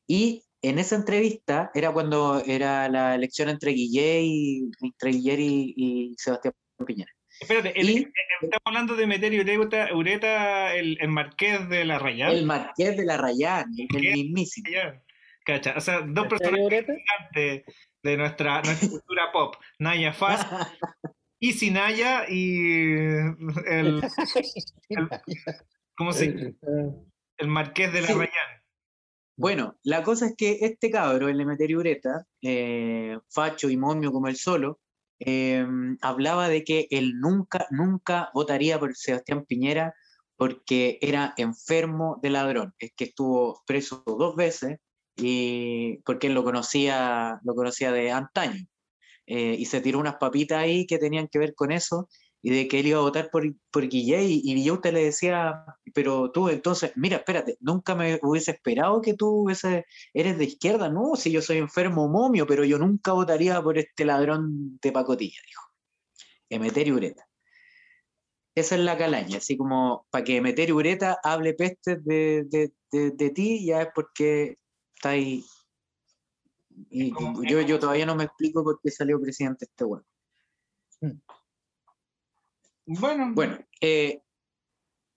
[0.07, 5.73] y en esa entrevista era cuando era la elección entre Guillé y, entre Guillermo y,
[5.77, 6.53] y Sebastián
[6.85, 7.11] Piñera.
[7.39, 11.97] Espérate, el- Y- el- estamos hablando de meter Ureta, Ureta el, el marqués de la
[11.97, 12.31] Rayán.
[12.31, 14.67] El Marqués de la Rayán, el mismísimo.
[15.43, 17.65] Cacha, o sea, dos ¿Cachai, personas
[18.03, 20.45] de nuestra, nuestra cultura pop, Naya Faz,
[21.41, 22.93] Easy Naya y
[23.67, 24.01] el,
[25.97, 26.95] ¿cómo se llama?
[27.37, 28.13] El marqués de la Sí.
[28.13, 28.61] Rayán.
[29.37, 34.27] Bueno, la cosa es que este cabro, el Emeterio Ureta, eh, facho y momio como
[34.27, 34.79] el solo,
[35.19, 35.65] eh,
[36.01, 39.95] hablaba de que él nunca, nunca votaría por Sebastián Piñera
[40.35, 42.73] porque era enfermo de ladrón.
[42.77, 44.77] Es que estuvo preso dos veces
[45.15, 48.65] y porque él lo conocía, lo conocía de antaño.
[49.33, 52.09] Eh, y se tiró unas papitas ahí que tenían que ver con eso
[52.41, 55.63] y de que él iba a votar por, por y, y Villauta le decía,
[55.93, 60.89] pero tú entonces, mira, espérate, nunca me hubiese esperado que tú hubiese- eres de izquierda,
[60.89, 65.39] no, si yo soy enfermo momio, pero yo nunca votaría por este ladrón de pacotilla,
[65.47, 65.63] dijo.
[66.49, 67.25] Emeterio Ureta.
[68.53, 73.11] Esa es la calaña, así como para que Emeterio Ureta hable pestes de, de, de-
[73.11, 74.57] de ti, ya es porque
[74.93, 75.41] está ahí.
[76.89, 77.13] Y
[77.47, 80.05] yo, yo todavía no me explico por qué salió presidente este weón.
[82.85, 84.21] Bueno, Bueno, eh,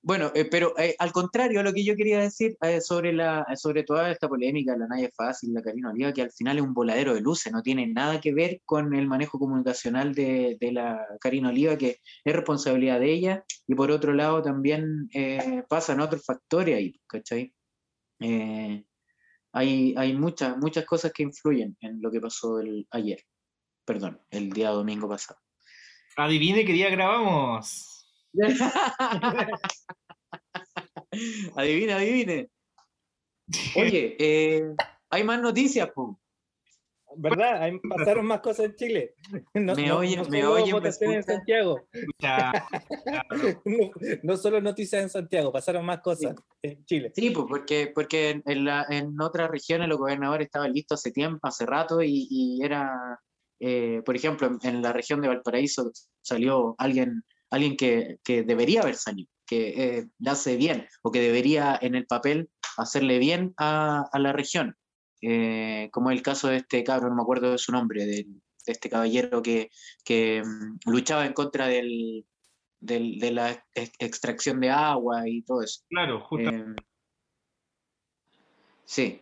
[0.07, 3.85] bueno, eh, pero eh, al contrario, lo que yo quería decir eh, sobre, la, sobre
[3.85, 7.15] toda esta polémica, la Naya Fácil, la Karina Oliva, que al final es un voladero
[7.15, 11.49] de luces, no tiene nada que ver con el manejo comunicacional de, de la Karina
[11.49, 16.77] Oliva, que es responsabilidad de ella, y por otro lado también eh, pasan otros factores
[16.77, 17.55] ahí, ¿cachai?
[18.21, 18.85] Eh,
[19.55, 23.21] hay hay muchas, muchas cosas que influyen en lo que pasó el, ayer,
[23.85, 25.41] perdón, el día domingo pasado.
[26.17, 28.07] adivine qué día grabamos.
[31.57, 32.51] adivine, adivine.
[33.77, 34.75] Oye, eh,
[35.11, 36.19] hay más noticias, po.
[37.17, 37.63] ¿Verdad?
[37.63, 39.15] Ahí pasaron más cosas en Chile.
[39.55, 41.23] No, Me oyen- no me oyen, en.
[41.23, 41.89] Santiago.
[42.19, 42.53] Ya,
[43.65, 43.91] No,
[44.23, 47.13] no solo noticias en Santiago, pasaron más cosas en Chile.
[47.15, 51.13] Sí, pues porque, porque en, en la- en otras regiones los gobernadores estaban listos hace
[51.13, 53.21] tiempo, hace rato, y, y era,
[53.61, 55.91] eh, por ejemplo, en, en la región de Valparaíso
[56.23, 61.21] salió alguien, alguien que, que debería haber salido, que eh, le hace bien, o que
[61.21, 64.77] debería en el papel hacerle bien a, a la región.
[65.27, 68.27] Eh, como el caso de este cabro, no me acuerdo de su nombre, de,
[68.67, 69.71] este caballero que,
[70.05, 72.27] que mm, luchaba en contra del,
[72.81, 75.83] del- de la ex- extracción de agua y todo eso.
[75.89, 76.49] claro, justo.
[76.49, 76.75] Em,
[78.85, 79.21] sí.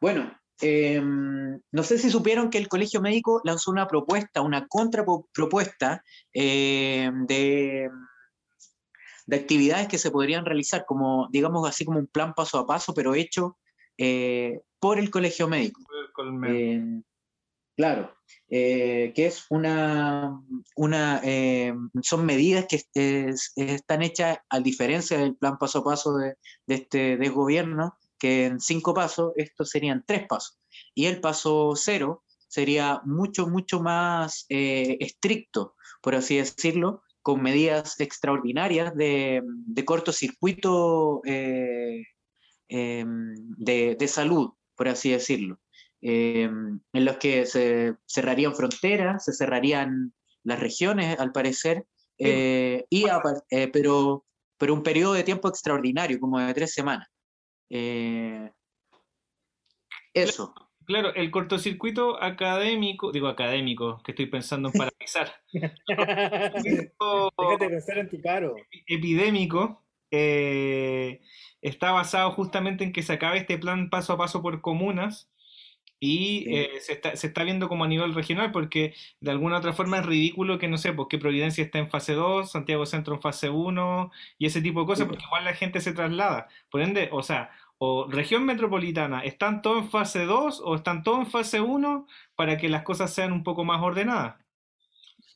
[0.00, 6.02] Bueno, em, no sé si supieron que el Colegio Médico lanzó una propuesta, una contrapropuesta
[6.32, 7.90] em, de,
[9.26, 12.94] de actividades que se podrían realizar, como, digamos así, como un plan paso a paso,
[12.94, 13.58] pero hecho
[13.96, 15.82] eh, por el Colegio Médico.
[16.54, 17.02] Eh,
[17.76, 18.14] claro,
[18.48, 20.40] eh, que es una,
[20.76, 26.16] una eh, son medidas que es- están hechas a diferencia del plan paso a paso
[26.16, 26.34] de,
[26.66, 30.58] de este del gobierno, que en cinco pasos, estos serían tres pasos.
[30.94, 38.94] Y el paso cero sería mucho, mucho más estricto, por así decirlo, con medidas extraordinarias
[38.96, 42.02] de, de cortocircuito eh,
[42.68, 45.58] de, de salud, por así decirlo
[46.00, 50.12] eh, en los que se cerrarían fronteras, se cerrarían
[50.44, 51.84] las regiones, al parecer,
[52.18, 53.06] eh, y
[53.50, 54.24] eh, pero,
[54.56, 57.08] pero un periodo de tiempo extraordinario, como de tres semanas.
[57.70, 58.50] Eh,
[60.14, 60.54] eso.
[60.84, 65.34] Claro, el cortocircuito académico, digo académico, que estoy pensando en paralizar.
[65.52, 66.94] Déjate
[67.68, 68.54] pensar en tu caro.
[68.86, 71.20] epidémico eh,
[71.62, 75.30] está basado justamente en que se acabe este plan paso a paso por comunas
[76.00, 76.54] y Sí.
[76.56, 79.98] eh, se, está, se está viendo como a nivel regional porque de alguna otra forma
[79.98, 83.20] es ridículo que no sé, pues que Providencia está en fase 2, Santiago Centro en
[83.22, 85.08] fase 1 y ese tipo de cosas Sí.
[85.08, 86.48] porque igual la gente se traslada.
[86.70, 91.20] Por ende, o sea, o región metropolitana, ¿están todos en fase 2 o están todos
[91.20, 92.06] en fase 1
[92.36, 94.36] para que las cosas sean un poco más ordenadas?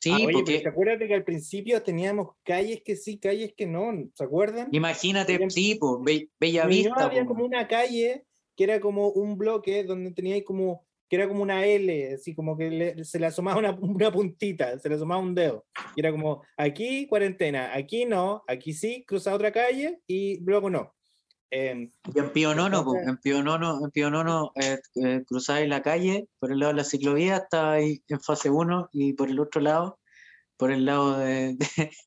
[0.03, 3.53] Sí, Ah, oye, porque ¿te acuerdas de que al principio teníamos calles que sí, calles
[3.55, 3.89] que no?
[4.13, 4.67] ¿Se acuerdan?
[4.71, 5.49] imagínate, Bien.
[5.49, 7.05] sí, po, Be- Bella En Ñuñoa Vista.
[7.05, 7.29] había po.
[7.29, 8.25] como una calle
[8.57, 12.57] que era como un bloque donde tenía como que era como una L, así como
[12.57, 15.65] que le- se le asomaba una, una puntita, se le asomaba un dedo.
[15.95, 20.93] Y era como, aquí cuarentena, aquí no, aquí sí, cruza otra calle y luego no.
[21.55, 26.27] Em, Y en Pionono, po, Entonces- en Pionono, en Pionono eh, eh, cruzáis la calle,
[26.39, 29.61] por el lado de la ciclovía está ahí en fase 1 y por el otro
[29.61, 29.99] lado,
[30.57, 31.57] por el lado de, de-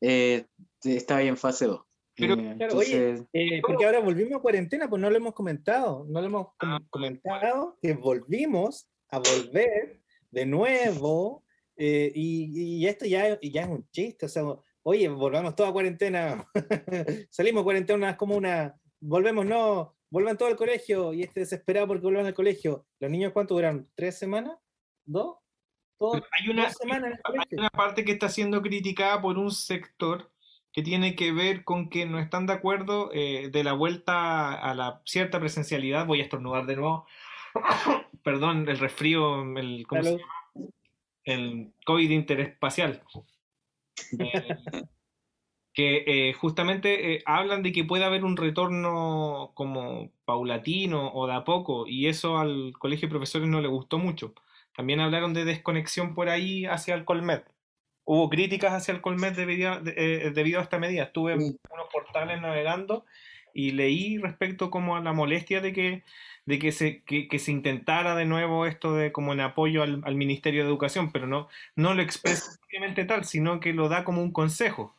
[0.00, 0.46] eh,
[0.82, 1.82] de- estaba ahí en fase 2.
[2.14, 6.06] Pero, Eh, Claro, oye, eh, porque ahora volvimos a cuarentena, pues no lo hemos comentado,
[6.08, 11.44] no lo hemos com- Ah, comentado que volvimos a volver de nuevo
[11.76, 14.42] eh, y, y esto ya, y ya es un chiste, o sea,
[14.82, 16.48] oye, volvamos toda cuarentena,
[17.30, 18.74] salimos de cuarentena es como una,
[19.06, 22.86] volvemos, no, vuelvan todo al colegio y este desesperado porque vuelvan al colegio.
[22.98, 23.88] ¿Los niños cuánto duran?
[23.94, 24.58] ¿Tres semanas?
[25.04, 25.36] ¿Dos?
[25.98, 30.30] ¿Dos, hay una, dos semanas hay una parte que está siendo criticada por un sector
[30.70, 34.74] que tiene que ver con que no están de acuerdo eh, de la vuelta a
[34.74, 36.06] la cierta presencialidad.
[36.06, 37.06] Voy a estornudar de nuevo.
[38.22, 40.24] Perdón, el resfrío, el, ¿cómo se llama?
[41.24, 43.02] el COVID interespacial.
[44.20, 44.84] Eh,
[45.76, 51.34] que eh, justamente eh, hablan de que puede haber un retorno como paulatino o de
[51.34, 54.34] a poco, y eso al colegio de profesores no le gustó mucho.
[54.74, 57.42] También hablaron de desconexión por ahí hacia el Colmed.
[58.06, 61.04] Hubo críticas hacia el Colmed debido, de- eh, debido a esta medida.
[61.04, 61.56] Estuve en Sí.
[61.70, 63.04] unos portales navegando
[63.52, 66.04] y leí respecto como a la molestia de que,
[66.46, 70.00] de que, se, que, que se intentara de nuevo esto de como en apoyo al,
[70.04, 74.04] al Ministerio de Educación, pero no, no lo expresa simplemente tal, sino que lo da
[74.04, 74.94] como un consejo.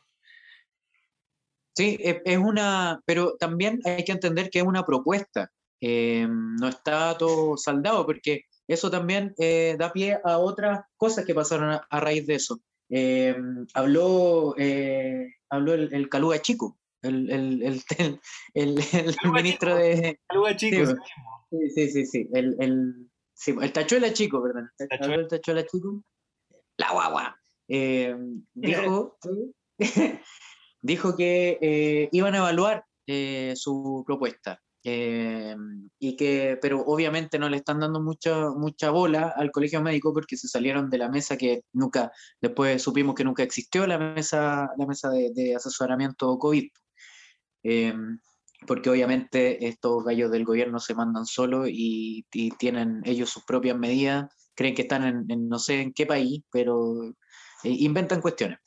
[1.78, 5.48] Sí, e- es una, pero también hay que entender que es una propuesta.
[5.80, 11.34] eh, no está todo saldado, porque eso también eh, da pie a otras cosas que
[11.36, 12.58] pasaron a, a raíz de eso.
[12.90, 13.36] Eh,
[13.74, 17.62] habló eh, habló el, el Calúa Chico, el, el,
[18.54, 18.74] el,
[19.22, 20.18] Calúa ministro de.
[20.28, 20.94] Saludos chicos.
[21.50, 24.68] Sí, sí, sí, sí, el, el, sí, el Tachuela Chico, perdón.
[24.80, 25.14] el Tachuela.
[25.22, 26.02] el Tachuela Chico.
[26.76, 27.38] La guagua.
[27.68, 28.16] Eh,
[28.54, 29.16] dijo,
[30.80, 34.60] dijo que eh, iban a evaluar eh, su propuesta.
[34.84, 35.56] eh,
[35.98, 40.36] y que, pero obviamente no le están dando mucha, mucha bola al colegio médico porque
[40.36, 44.86] se salieron de la mesa que nunca, después supimos que nunca existió la mesa, la
[44.86, 46.68] mesa de, asesoramiento COVID.
[48.66, 52.24] Porque obviamente estos gallos del gobierno se mandan solos y,
[52.58, 56.42] tienen ellos sus propias medidas, creen que están en, en no sé en qué país,
[56.50, 57.14] pero
[57.64, 58.58] inventan cuestiones.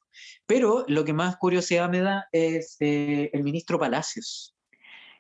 [0.45, 4.55] Pero lo que más curiosidad me da es eh, el ministro Palacios,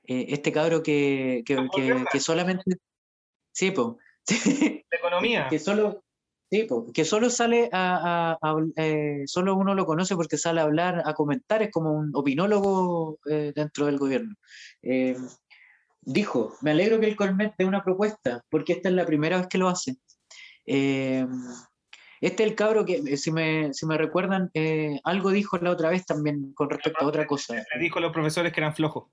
[0.03, 2.63] Eh, este cabro que, que, que- que solamente...
[3.53, 5.47] Sí, po, De economía.
[5.49, 6.03] que solo...
[6.49, 10.59] Sí, po, que solo sale a, a- a eh, solo uno lo conoce porque sale
[10.59, 14.35] a hablar, a comentar, es como un opinólogo eh, dentro del gobierno.
[14.81, 15.15] Eh,
[16.01, 19.47] dijo, me alegro que el Colmet dé una propuesta, porque esta es la primera vez
[19.47, 19.95] que lo hace.
[20.65, 21.25] Eh,
[22.21, 25.71] este es el cabro que, eh, si me, si me recuerdan, eh, algo dijo la
[25.71, 27.55] otra vez también con respecto a otra cosa.
[27.55, 29.09] Le dijo a los profesores que eran flojos.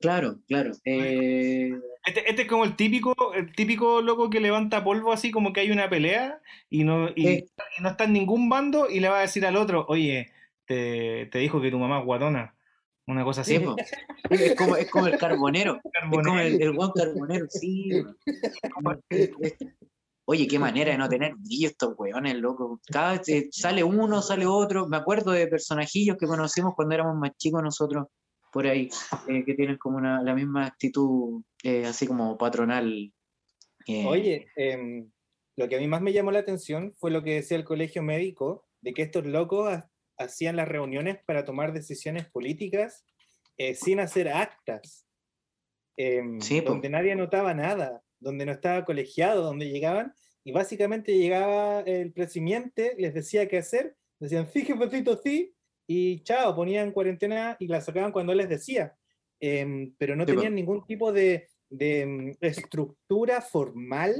[0.00, 0.72] Claro, claro.
[0.84, 1.70] eh,
[2.04, 5.60] Este, este es como el típico, el típico loco que levanta polvo así como que
[5.60, 7.46] hay una pelea y no, y, Eh.
[7.78, 10.32] y no está en ningún bando y le va a decir al otro, oye,
[10.66, 12.56] te, te dijo que tu mamá es guatona.
[13.06, 13.58] Una cosa así.
[13.58, 13.64] sí,
[14.30, 15.80] es, como, es como el carbonero.
[15.84, 17.90] Es como el, el buen carbonero, sí.
[19.10, 19.58] Es-
[20.24, 22.80] Oye, qué manera de no tener brillo estos weones, loco.
[22.90, 24.86] Cada vez eh, sale uno, sale otro.
[24.88, 28.06] Me acuerdo de personajillos que conocimos cuando éramos más chicos nosotros,
[28.52, 28.88] por ahí,
[29.28, 33.12] eh, que tienen como una, la misma actitud, eh, así como patronal.
[33.88, 35.10] eh, Oye, em,
[35.56, 38.02] lo que a mí más me llamó la atención fue lo que decía el colegio
[38.02, 43.04] médico, de que estos locos ha- hacían las reuniones para tomar decisiones políticas
[43.58, 45.04] eh, sin hacer actas,
[45.96, 46.70] em, Sí, po.
[46.72, 50.14] donde nadie anotaba nada, donde no estaba colegiado, donde llegaban
[50.44, 55.54] y básicamente llegaba el presidente, les decía qué hacer, decían sí, jefecito, sí,
[55.86, 58.96] y chao, ponían cuarentena y la sacaban cuando les decía.
[59.40, 64.14] Em, pero no Sí, tenían ningún tipo de, de, mm, estructura formal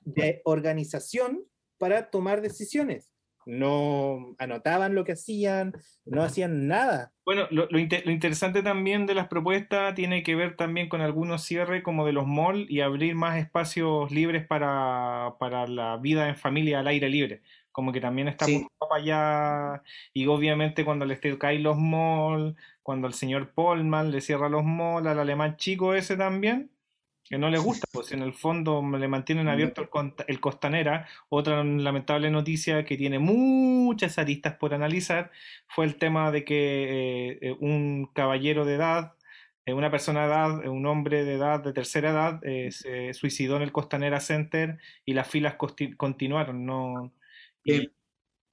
[0.00, 1.44] de organización
[1.76, 3.12] para tomar decisiones.
[3.48, 5.72] No anotaban lo que hacían,
[6.04, 7.12] no hacían nada.
[7.24, 11.00] Bueno, lo, lo inte- lo interesante también de las propuestas tiene que ver también con
[11.00, 16.28] algunos cierres como de los malls y abrir más espacios libres para, para la vida
[16.28, 17.40] en familia al aire libre.
[17.72, 18.66] Como que también está Sí.
[18.78, 19.82] para allá.
[20.12, 25.06] Y obviamente cuando les caen los malls, cuando el señor Polman le cierra los malls
[25.06, 26.70] al alemán chico ese también,
[27.28, 31.06] que no les gusta, pues en el fondo le mantienen abierto el, el Costanera.
[31.28, 35.30] Otra lamentable noticia que tiene muchas aristas por analizar
[35.68, 36.54] fue el tema de que
[37.32, 39.12] eh, eh, un caballero de edad,
[39.66, 43.56] eh, una persona de edad, un hombre de edad, de tercera edad, eh, se suicidó
[43.56, 45.56] en el Costanera Center y las filas
[45.96, 46.64] continuaron.
[46.64, 47.12] No,
[47.64, 47.90] y-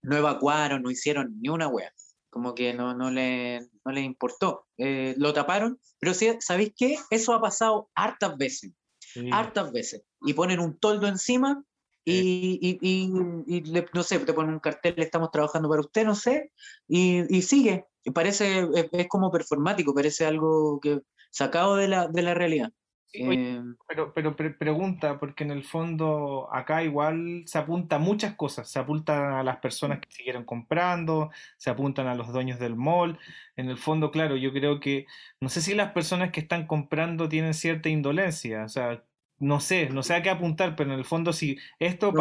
[0.01, 1.91] no evacuaron, no hicieron ni una wea.
[2.35, 4.65] Como que no, no, le, no les importó.
[4.77, 6.97] Eh, lo taparon, pero sí, ¿sabéis qué?
[7.09, 9.29] Eso ha pasado hartas veces, sí.
[9.31, 10.03] hartas veces.
[10.19, 11.63] Y ponen un toldo encima
[12.03, 13.09] y, y- y-
[13.47, 16.51] y le- no sé, te ponen un cartel, estamos trabajando para usted, no sé,
[16.89, 17.85] y, y sigue.
[18.13, 22.69] parece, es, como performático, parece algo que sacado de la, de la realidad.
[23.17, 28.69] Eh, pero, pero pregunta, porque en el fondo acá igual se apunta a muchas cosas,
[28.69, 33.17] se apuntan a las personas que siguieron comprando, se apuntan a los dueños del mall,
[33.55, 35.05] en el fondo, claro, yo creo que,
[35.39, 39.03] no sé si las personas que están comprando tienen cierta indolencia, o sea,
[39.39, 42.13] no sé, no sé a qué apuntar, pero en el fondo si esto,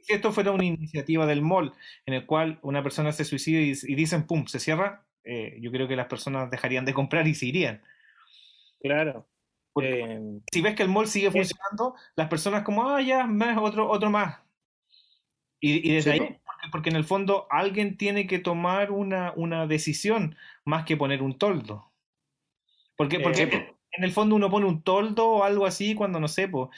[0.00, 1.72] si esto fuera una iniciativa del mall
[2.06, 5.88] en el cual una persona se suicida y, dicen, ¡pum!, se cierra, eh, yo creo
[5.88, 7.82] que las personas dejarían de comprar y se irían.
[8.80, 9.26] Claro.
[9.76, 13.88] Em, si ves que el mall sigue funcionando, las personas como, ah, ya, más, otro,
[13.88, 14.38] otro más.
[15.60, 16.38] Y, desde ahí,
[16.72, 21.38] porque, en el fondo alguien tiene que tomar una, una decisión más que poner un
[21.38, 21.92] toldo.
[22.96, 26.48] Porque, porque en el fondo uno pone un toldo o algo así cuando, no sé,
[26.48, 26.68] pues,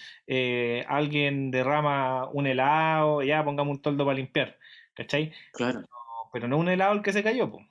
[0.86, 4.59] alguien derrama un helado, ya pongamos un toldo para limpiar,
[4.95, 5.32] ¿cachai?
[5.53, 5.84] Claro.
[6.32, 7.66] Pero, no un helado el que se cayó, pues.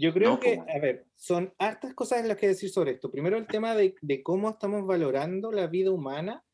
[0.00, 3.10] Yo creo que, a ver, son hartas cosas las que decir sobre esto.
[3.10, 6.44] Primero el tema de, cómo estamos valorando la vida humana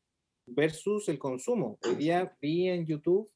[0.47, 1.77] versus el consumo.
[1.85, 3.31] Hoy día vi en YouTube,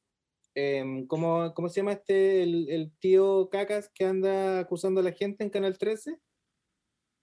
[0.56, 5.44] em, ¿cómo, ¿cómo, se llama este, el, tío Cacas que anda acusando a la gente
[5.44, 6.18] en Canal 13?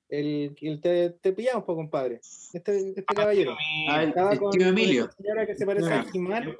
[0.08, 2.22] El, el te, te, pillamos, pues, compadre.
[2.54, 3.58] Este, este ah, caballero.
[3.90, 5.12] Ah, estaba con, tío Emilio.
[5.12, 6.56] señora que se parece a Jimán.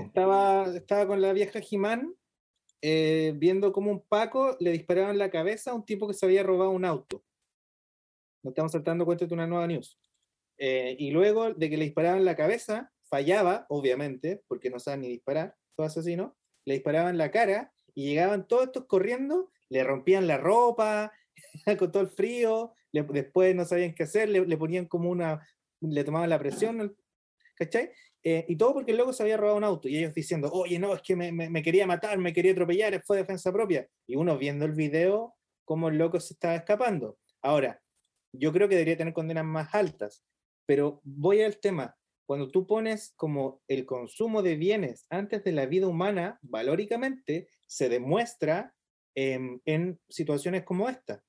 [0.00, 2.12] estaba, estaba con la vieja Jimán
[2.80, 6.26] eh, viendo cómo un Paco le disparaba en la cabeza a un tipo que se
[6.26, 7.24] había robado un auto.
[8.42, 9.98] Nos estamos saltando cuenta de una nueva news.
[10.58, 15.08] Eh, y luego de que le disparaban la cabeza, fallaba, obviamente, porque no saben ni
[15.08, 20.38] disparar, todo asesino, le disparaban la cara y llegaban todos estos corriendo, le rompían la
[20.38, 21.12] ropa,
[21.78, 25.46] con todo el frío, después no sabían qué hacer, le, le, ponían como una,
[25.80, 26.96] le tomaban la presión,
[27.54, 27.90] ¿cachai?
[28.30, 29.88] Eh, y todo porque el loco se había robado un auto.
[29.88, 33.16] Y ellos diciendo, oye, no, es que me, me, quería matar, me quería atropellar, fue
[33.16, 33.88] defensa propia.
[34.06, 37.18] Y uno viendo el video, cómo el loco se estaba escapando.
[37.40, 37.80] Ahora,
[38.34, 40.26] yo creo que debería tener condenas más altas.
[40.66, 41.96] Pero voy al tema.
[42.26, 47.88] Cuando tú pones como el consumo de bienes antes de la vida humana, valóricamente, se
[47.88, 48.74] demuestra
[49.14, 51.24] en situaciones como esta,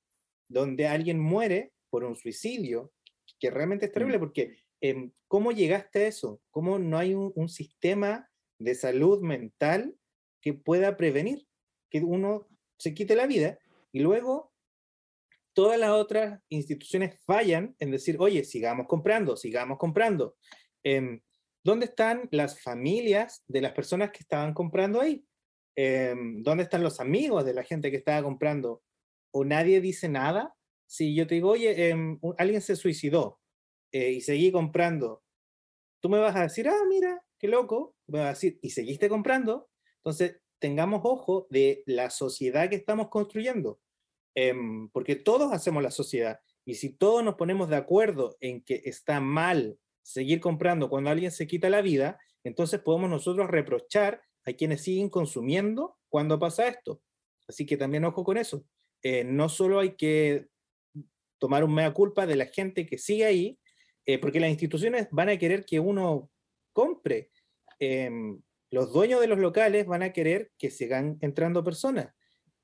[0.48, 2.92] donde alguien muere por un suicidio,
[3.40, 4.20] que realmente es terrible, mm.
[4.20, 6.40] porque Em, ¿cómo llegaste a eso?
[6.50, 9.94] ¿Cómo no hay un, sistema de salud mental
[10.40, 11.46] que pueda prevenir
[11.90, 13.58] que uno se quite la vida?
[13.92, 14.52] Y luego
[15.52, 20.36] todas las otras instituciones fallan en decir, oye, sigamos comprando, sigamos comprando.
[20.82, 21.20] Em,
[21.62, 25.26] ¿Dónde están las familias de las personas que estaban comprando ahí?
[25.76, 28.82] Em, ¿Dónde están los amigos de la gente que estaba comprando?
[29.30, 30.54] ¿O nadie dice nada?
[30.86, 31.94] Si yo te digo, oye,
[32.38, 33.39] alguien se suicidó,
[33.92, 35.22] eh, y seguí comprando,
[36.00, 39.08] tú me vas a decir, ah, mira, qué loco, me vas a decir, y seguiste
[39.08, 43.80] comprando, entonces tengamos ojo de la sociedad que estamos construyendo,
[44.34, 48.82] em, porque todos hacemos la sociedad, y si todos nos ponemos de acuerdo en que
[48.84, 54.52] está mal seguir comprando cuando alguien se quita la vida, entonces podemos nosotros reprochar a
[54.52, 57.02] quienes siguen consumiendo cuando pasa esto.
[57.48, 58.64] Así que también ojo con eso.
[59.02, 60.48] Eh, no solo hay que
[61.38, 63.58] tomar un mea culpa de la gente que sigue ahí,
[64.12, 66.30] eh, porque las instituciones van a querer que uno
[66.72, 67.30] compre.
[67.78, 68.40] Em,
[68.72, 72.12] los dueños de los locales van a querer que sigan entrando personas.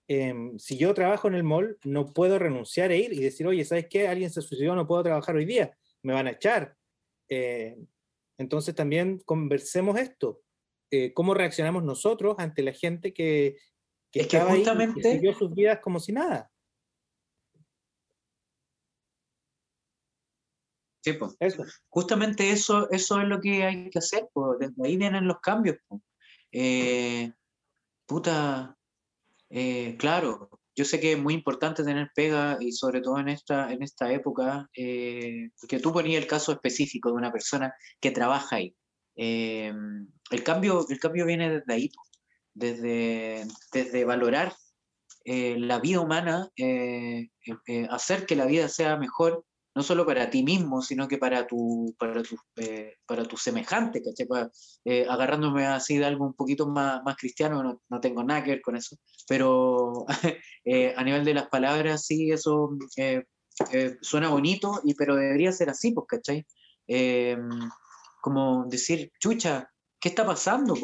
[0.09, 3.65] Em, si yo trabajo en el mall, no puedo renunciar a ir y decir, oye,
[3.65, 4.09] ¿sabes qué?
[4.09, 6.77] Alguien se suicidó, no puedo trabajar hoy día, me van a echar.
[7.29, 7.77] Eh,
[8.39, 10.43] entonces también conversemos esto.
[10.91, 13.57] Eh, ¿Cómo reaccionamos nosotros ante la gente que,
[14.11, 15.09] que es que justamente...
[15.09, 16.51] ahí sus vidas como si nada?
[21.89, 25.77] Justamente eso, eso es lo que hay que hacer, pues, desde ahí vienen los cambios.
[26.53, 27.33] Eh,
[28.07, 28.77] puta,
[29.51, 33.73] eh, claro, yo sé que es muy importante tener pega y sobre todo en esta,
[33.73, 38.57] en esta época, eh, porque tú ponías el caso específico de una persona que trabaja
[38.57, 38.75] ahí.
[39.15, 41.91] el, cambio, el cambio viene desde ahí,
[42.55, 44.55] desde, desde valorar
[45.25, 46.49] la vida humana,
[47.91, 49.45] hacer que la vida sea mejor
[49.77, 54.03] no solo para ti mismo, sino que para tu, para tu, eh, para tu semejante,
[54.87, 58.53] eh, agarrándome así de algo un poquito más, más cristiano, no, no, tengo nada que
[58.53, 58.97] ver con eso,
[59.29, 60.07] pero
[60.65, 62.71] eh, a nivel de las palabras, sí, eso
[64.01, 66.47] suena bonito, y, pero debería ser así, pues, ¿cachai?
[68.23, 69.71] como decir, chucha,
[70.01, 70.75] ¿qué está pasando,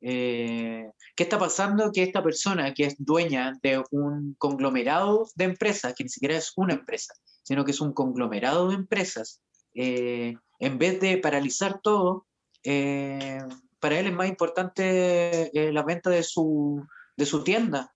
[0.00, 6.04] ¿Qué está pasando que esta persona que es dueña de un conglomerado de empresas, que
[6.04, 7.14] ni siquiera es una empresa,
[7.44, 9.40] sino que es un conglomerado de empresas,
[9.74, 12.26] eh, en vez de paralizar todo,
[12.62, 13.38] eh,
[13.78, 16.84] para él es más importante eh, la venta de su,
[17.16, 17.94] de su tienda.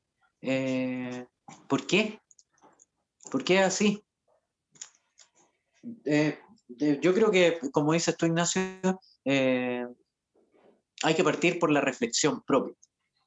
[1.66, 2.20] ¿Por qué?
[3.30, 4.05] ¿Por qué así?
[5.82, 8.61] Yo creo que, como dices tú, Ignacio,
[9.24, 12.76] hay que partir por la reflexión propia.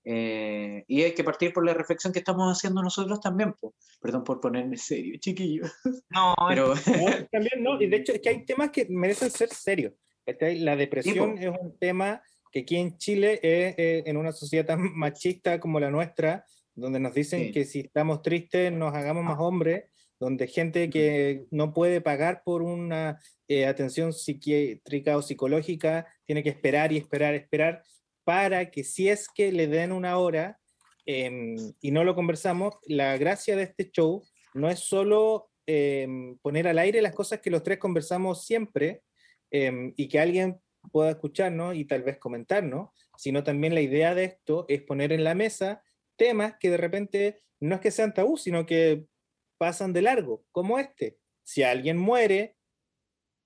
[0.03, 3.53] Eh, y hay que partir por la reflexión que estamos haciendo nosotros también.
[3.99, 5.63] Perdón por ponerme serio, chiquillo.
[6.09, 6.73] No, pero
[7.31, 7.81] también no.
[7.81, 9.93] Y de hecho, es que hay temas que merecen ser serios.
[10.25, 12.21] La depresión es un tema
[12.51, 16.45] que aquí en Chile, es, en una sociedad tan machista como la nuestra,
[16.75, 19.85] donde nos dicen que si estamos tristes nos hagamos más hombres,
[20.19, 26.49] donde gente que no puede pagar por una eh, atención psiquiátrica o psicológica tiene que
[26.49, 27.81] esperar y esperar, esperar
[28.23, 30.59] para que si es que le den una hora
[31.05, 36.67] em, y no lo conversamos, la gracia de este show no es solo em, poner
[36.67, 39.01] al aire las cosas que los tres conversamos siempre
[39.49, 40.59] em, y que alguien
[40.91, 45.23] pueda escucharnos y tal vez comentarnos, sino también la idea de esto es poner en
[45.23, 45.83] la mesa
[46.15, 49.05] temas que de repente no es que sean tabú, sino que
[49.57, 51.19] pasan de largo, como este.
[51.43, 52.55] Si alguien muere,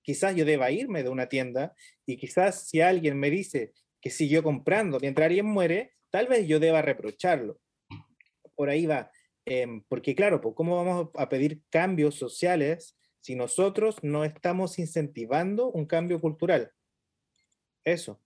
[0.02, 1.74] quizás yo deba irme de una tienda
[2.06, 3.72] y quizás si alguien me dice
[4.10, 7.58] siguió comprando mientras alguien muere, tal vez yo deba reprocharlo.
[8.54, 9.10] Por ahí va.
[9.44, 15.70] Em, porque claro, pues, ¿cómo vamos a pedir cambios sociales si nosotros no estamos incentivando
[15.70, 16.72] un cambio cultural?
[17.84, 18.20] Eso.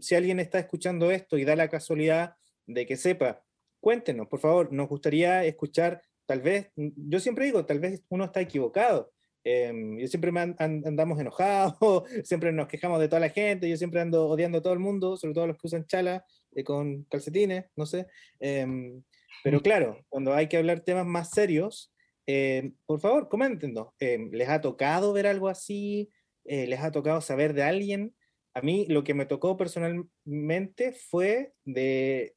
[0.00, 2.36] si alguien está escuchando esto y da la casualidad
[2.66, 3.42] de que sepa,
[3.80, 8.40] cuéntenos, por favor, nos gustaría escuchar, tal vez, yo siempre digo, tal vez uno está
[8.40, 9.12] equivocado,
[9.42, 11.74] Em, yo siempre me andamos enojados,
[12.24, 15.16] siempre nos quejamos de toda la gente, yo siempre ando odiando a todo el mundo,
[15.16, 16.24] sobre todo los que usan chala
[16.54, 18.06] eh, con calcetines, no sé.
[18.38, 19.02] Em,
[19.42, 21.92] pero claro, cuando hay que hablar temas más serios,
[22.26, 23.88] em, por favor, coméntenos.
[23.98, 26.10] ¿Les ha tocado ver algo así?
[26.44, 28.14] Eh, ¿Les ha tocado saber de alguien?
[28.54, 32.34] A mí lo que me tocó personalmente fue de,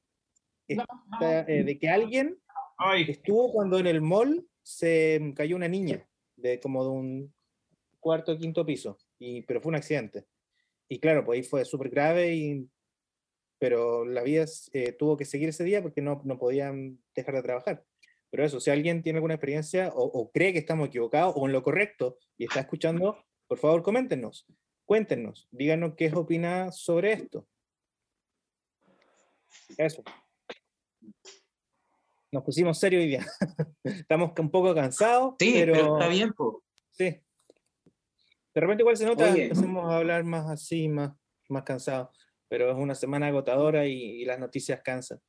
[0.68, 2.40] eh, de que alguien
[3.08, 6.08] estuvo cuando en el mall se cayó una niña
[6.44, 7.34] de como de un
[8.00, 10.26] cuarto o quinto piso, y, pero fue un accidente.
[10.90, 12.70] Y claro, pues ahí fue súper grave, y,
[13.58, 17.42] pero la vida eh, tuvo que seguir ese día porque no, no podían dejar de
[17.44, 17.86] trabajar.
[18.30, 21.64] Pero eso, si alguien tiene alguna experiencia o, cree que estamos equivocados o en lo
[21.64, 24.48] correcto y está escuchando, por favor coméntenos,
[24.86, 27.48] cuéntenos, díganos qué opina sobre esto.
[29.78, 30.04] Eso
[32.34, 33.26] nos pusimos serio hoy día.
[33.84, 35.36] Estamos un poco cansados.
[35.40, 36.64] Sí, pero, está bien, po.
[36.92, 37.22] Sí.
[38.54, 41.12] De repente igual se nota, empezamos a hablar más así, más,
[41.50, 42.10] más cansados.
[42.50, 45.20] Pero es una semana agotadora y, las noticias cansan.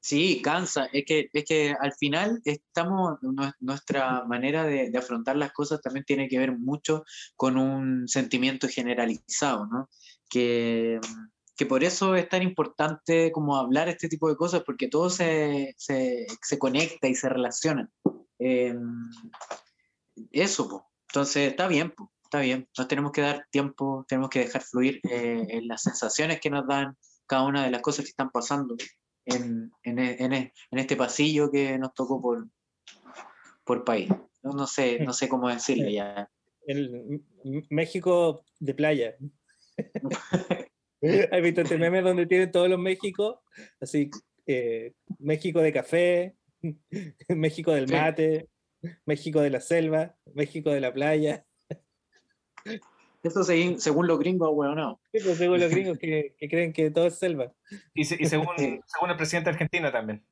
[0.00, 0.88] Sí, cansa.
[0.92, 3.18] Es que, es que al final estamos,
[3.60, 7.04] nuestra manera de, de, afrontar las cosas también tiene que ver mucho
[7.34, 9.88] con un sentimiento generalizado, ¿no?
[10.28, 11.00] Que
[11.56, 15.74] que por eso es tan importante como hablar este tipo de cosas, porque todo se,
[15.78, 17.90] se, se conecta y se relaciona.
[18.38, 19.10] Em,
[20.32, 20.82] eso, pues.
[21.08, 22.68] Entonces, está bien, pues, está bien.
[22.76, 26.66] Nos tenemos que dar tiempo, tenemos que dejar fluir eh, en las sensaciones que nos
[26.66, 26.96] dan
[27.26, 28.76] cada una de las cosas que están pasando
[29.24, 32.46] en, en, en, en este pasillo que nos tocó por,
[33.64, 34.10] por país.
[34.42, 36.30] No, no, sé, no sé cómo decirle ya.
[36.66, 37.24] El
[37.70, 39.16] México de playa.
[41.32, 43.42] ¿Has visto este meme donde tienen todos los México?
[43.80, 44.10] Así,
[44.46, 46.36] eh, México de café,
[47.28, 48.48] México del mate,
[49.04, 51.44] México de la selva, México de la playa.
[53.22, 55.00] Eso según, los gringos, weón, no.
[55.12, 57.52] Sí, pues, según los gringos que, creen que todo es selva.
[57.94, 60.24] Y, según, según el presidente argentino también.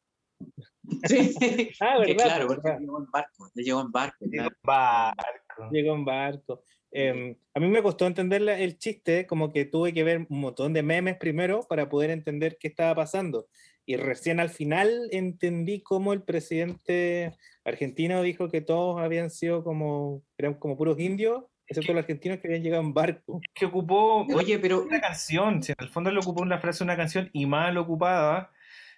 [1.09, 1.35] Sí,
[1.81, 2.17] ah, verdad.
[2.17, 3.51] claro, porque llegó en barco.
[3.55, 4.25] Llegó en barco.
[4.27, 5.71] Llegó en barco.
[5.73, 6.63] Llegó en barco.
[6.97, 10.73] Em, a mí me costó entender el chiste, como que tuve que ver un montón
[10.73, 13.49] de memes primero para poder entender qué estaba pasando.
[13.85, 17.35] Y recién al final entendí cómo el presidente
[17.65, 22.47] argentino dijo que todos habían sido como, eran como puros indios, excepto los argentinos que
[22.47, 23.41] habían llegado en barco.
[23.53, 24.85] Que ocupó Oye, pero...
[24.85, 28.53] una canción, si en el fondo le ocupó una frase, una canción y mal ocupada,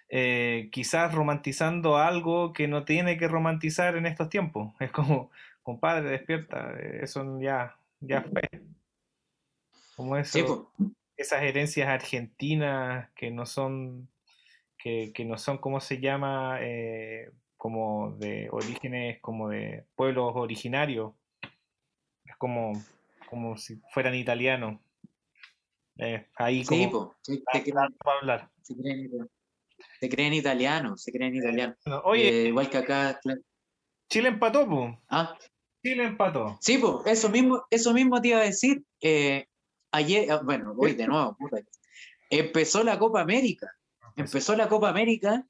[0.07, 4.75] eh, quizás romantizando algo que no tiene que romantizar en estos tiempos.
[4.79, 5.31] Es como,
[5.63, 8.41] compadre, despierta, eh, eso ya ya fue.
[9.95, 10.71] Como eso,
[11.15, 14.07] esas herencias argentinas que no son,
[14.77, 16.59] que, no son, ¿cómo se llama?
[16.61, 21.13] Eh, como de orígenes, como de pueblos originarios.
[22.25, 22.73] Es como,
[23.27, 24.79] como si fueran italianos.
[25.97, 28.51] Eh, ahí como sí, te, creen, hablar.
[28.61, 29.09] Se creen,
[29.99, 31.77] se creen italianos, se creen italianos.
[32.03, 33.19] oye, eh, igual que acá.
[34.07, 34.95] Chile empató, pues.
[35.09, 35.35] Ah,
[35.89, 36.57] Chile empató.
[36.61, 38.83] Sí, pues, eso mismo, eso mismo te iba a decir.
[39.01, 39.47] Eh,
[39.91, 41.37] ayer, ah, bueno, voy de nuevo,
[42.29, 43.67] Empezó la Copa América.
[44.15, 45.45] Empezó la Copa América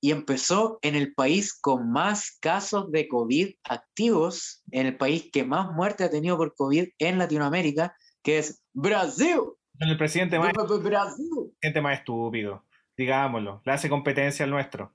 [0.00, 5.44] y empezó en el país con más casos de COVID activos, en el país que
[5.44, 9.40] más muerte ha tenido por COVID en Latinoamérica, que es Brasil.
[9.78, 10.52] El presidente más,
[10.82, 11.28] Brasil.
[11.60, 12.64] presidente más estúpido,
[12.96, 13.62] digámoslo.
[13.64, 14.94] Le hace competencia al nuestro.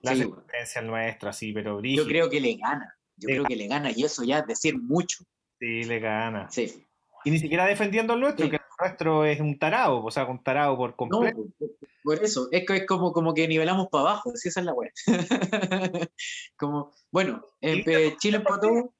[0.00, 2.06] Le Sí, hace competencia al nuestro, así, pero Yo brígido.
[2.06, 2.96] creo que le gana.
[3.22, 5.24] Yo creo que le gana y eso ya es decir mucho.
[5.58, 6.50] Sí, le gana.
[6.50, 6.86] Sí.
[7.24, 8.50] Y ni siquiera defendiendo al nuestro, Sí.
[8.50, 11.44] que el nuestro es un tarado, o sea, un tarado por No, completo.
[11.58, 11.68] por-
[12.04, 14.72] por eso, es, que es como, como que nivelamos para abajo, si esa es la
[14.74, 14.90] weá.
[16.56, 18.92] como, bueno, eh, ¿Viste eh, Chile empató.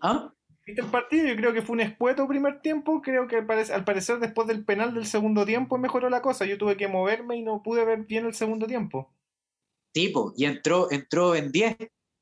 [0.00, 0.32] ¿Ah?
[0.66, 1.28] ¿Viste el partido?
[1.28, 3.00] Yo creo que fue un espueto primer tiempo.
[3.02, 6.44] Creo que al parecer después del penal del segundo tiempo mejoró la cosa.
[6.44, 9.12] Yo tuve que moverme y no pude ver bien el segundo tiempo.
[9.92, 11.76] Tipo, y entró, entró en 10,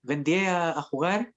[0.09, 1.33] en 10 a, a jugar,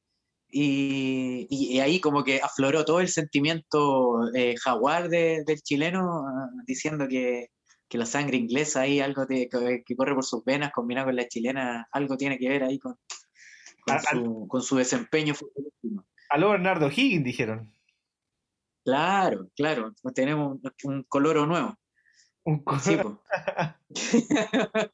[0.49, 6.28] y, y- y ahí como que afloró todo el sentimiento eh, jaguar de- del chileno,
[6.28, 7.47] ah, diciendo que,
[7.89, 11.28] que la sangre inglesa ahí, algo que, que corre por sus venas, combinado con la
[11.28, 12.95] chilena, algo tiene que ver ahí con,
[13.82, 16.05] con, Al- su, con su desempeño futbolístico.
[16.30, 17.72] Aló Bernardo Higgins, dijeron.
[18.86, 21.76] Claro, claro, tenemos un, un coloro nuevo.
[22.43, 22.97] Un co- Sí.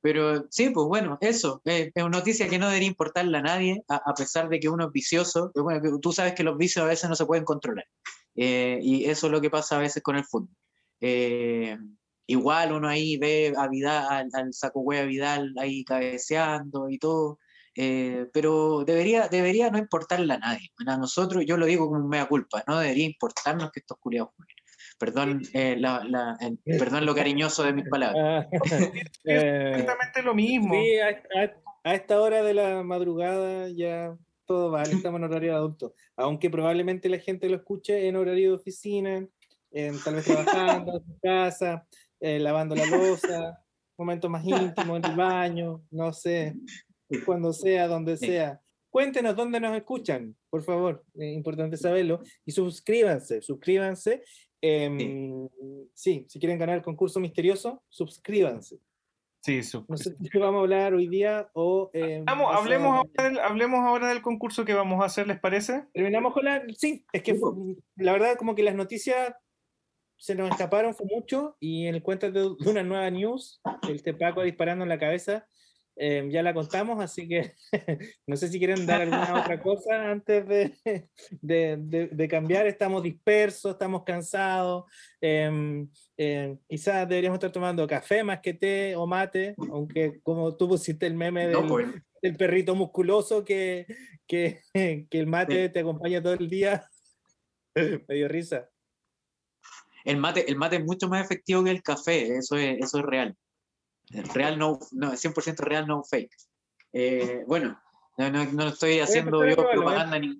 [0.00, 3.82] Pero sí, pues bueno, eso, eh, es una noticia que no debería importarle a nadie,
[3.88, 5.50] a, a pesar de que uno es vicioso.
[5.54, 7.86] bueno, tú sabes que los vicios a veces no se pueden controlar.
[8.36, 10.54] Eh, y eso es lo que pasa a veces con el fútbol.
[11.00, 11.76] Eh,
[12.26, 17.38] igual uno ahí ve a Vidal, al, al saco hueá Vidal ahí cabeceando y todo.
[18.32, 20.70] pero debería, debería no importarle a nadie.
[20.86, 24.57] A nosotros, yo lo digo como mea culpa, no debería importarnos que estos culiados jueguen.
[24.98, 28.20] Perdón, eh, la- la- el- perdón lo cariñoso de mis palabras.
[28.20, 28.48] Ah,
[29.24, 30.74] eh, Exactamente lo mismo.
[30.74, 31.08] sí, a,
[31.42, 31.52] a-
[31.84, 35.94] a esta hora de la madrugada ya todo vale, estamos en horario de adulto.
[36.16, 39.26] Aunque probablemente la gente lo escuche en horario de oficina,
[39.70, 41.86] en- tal vez trabajando en su casa,
[42.18, 43.62] eh, lavando la losa,
[43.96, 46.54] momentos más íntimos en el baño, no sé,
[47.26, 48.60] cuando sea, donde sea.
[48.90, 52.20] Cuéntenos dónde nos escuchan, por favor, es importante saberlo.
[52.46, 54.22] Y suscríbanse, suscríbanse.
[54.60, 55.48] Em,
[55.94, 58.78] sí, si quieren ganar el concurso misterioso, suscríbanse.
[59.40, 61.90] Sí, No sé qué vamos a hablar hoy día o...
[61.94, 63.12] em, Vamos, hablemos, adelante.
[63.22, 65.84] ahora del, hablemos ahora del concurso que vamos a hacer, ¿les parece?
[65.94, 66.62] Terminamos con la...
[66.76, 67.52] Sí, es que Sí, fue-
[67.96, 69.32] la verdad como que las noticias
[70.16, 74.02] se nos escaparon, fue mucho, y en el cuento de, de una nueva news, el
[74.02, 75.46] Tepaco disparando en la cabeza,
[75.98, 77.52] em, ya la contamos, así que
[78.26, 80.72] no sé si quieren dar alguna otra cosa antes de,
[81.42, 84.84] de, de- de cambiar, estamos dispersos, estamos cansados,
[85.20, 90.68] em, em, quizás deberíamos estar tomando café más que té o mate, aunque como tú
[90.68, 91.86] pusiste el meme del, No, pues,
[92.38, 93.86] perrito musculoso que,
[94.26, 95.72] que, que el mate Sí.
[95.72, 96.88] te acompaña todo el día.
[98.08, 98.68] Me dio risa.
[100.04, 103.04] el mate, el mate es mucho más efectivo que el café, eso es, eso es
[103.04, 103.36] real.
[104.34, 106.34] Real no, no, 100% real, no fake.
[106.92, 107.78] Eh, bueno,
[108.16, 110.38] no, no- no estoy haciendo a yo probarlo, propaganda ni...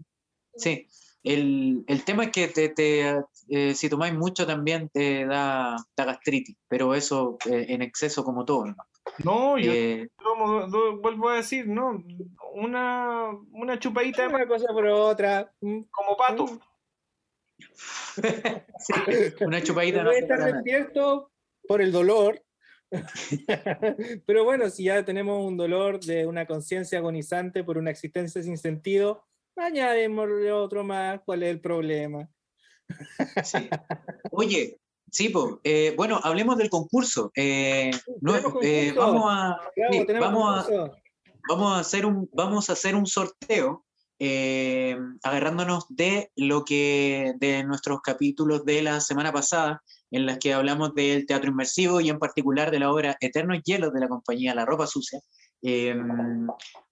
[0.54, 0.88] Sí,
[1.22, 3.14] el, el tema es que te, te,
[3.48, 8.44] eh, si tomáis mucho también te da, da gastritis, pero eso eh, en exceso como
[8.44, 8.66] todo.
[8.66, 8.76] ¿no?
[9.24, 12.02] No, yo Eh, tomo- do- vuelvo a decir, ¿no?
[12.54, 15.52] Una, una chupadita Una cosa por otra.
[15.60, 16.46] Mm, como pato.
[16.46, 16.60] mm.
[18.78, 18.92] sí,
[19.44, 21.30] una chupadita no Debe hace estar despierto
[21.66, 22.42] por el dolor.
[24.26, 28.56] Pero bueno, si ya tenemos un dolor de una conciencia agonizante por una existencia sin
[28.56, 29.24] sentido,
[29.56, 31.20] añadémosle otro más.
[31.24, 32.28] ¿Cuál es el problema?
[33.44, 33.68] Sí.
[34.30, 34.78] Oye,
[35.10, 37.30] sí, po, eh, bueno, hablemos del concurso.
[37.34, 40.96] Eh, no- eh, vamos a, Bravo, sí, tenemos vamos a, concurso.
[41.48, 43.84] vamos a hacer un, vamos a hacer un sorteo
[44.20, 50.54] eh, agarrándonos de lo que de nuestros capítulos de la semana pasada en las que
[50.54, 54.54] hablamos del teatro inmersivo y en particular de la obra Eternos Hielos de la compañía
[54.54, 55.20] La Ropa Sucia.
[55.62, 55.94] Eh,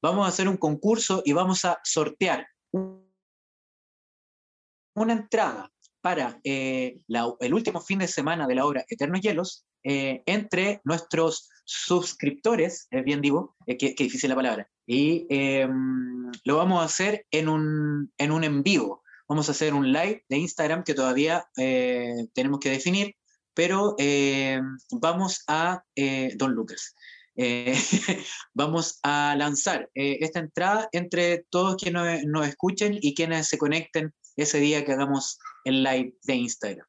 [0.02, 2.46] vamos a hacer un concurso y vamos a sortear
[4.94, 7.00] una entrada para eh,
[7.40, 13.02] el último fin de semana de la obra Eternos Hielos eh, entre nuestros suscriptores, eh,
[13.02, 15.68] bien digo, eh, qué difícil la palabra, y eh,
[16.44, 19.02] lo vamos a hacer en un, en un en vivo.
[19.28, 23.14] Vamos a hacer un live de Instagram que todavía eh, tenemos que definir,
[23.54, 24.60] pero eh,
[24.92, 26.94] vamos a, eh, Don Lucas,
[27.34, 27.74] eh,
[28.54, 33.58] vamos a lanzar eh, esta entrada entre todos quienes nos, nos escuchen y quienes se
[33.58, 36.86] conecten ese día que hagamos el live de Instagram.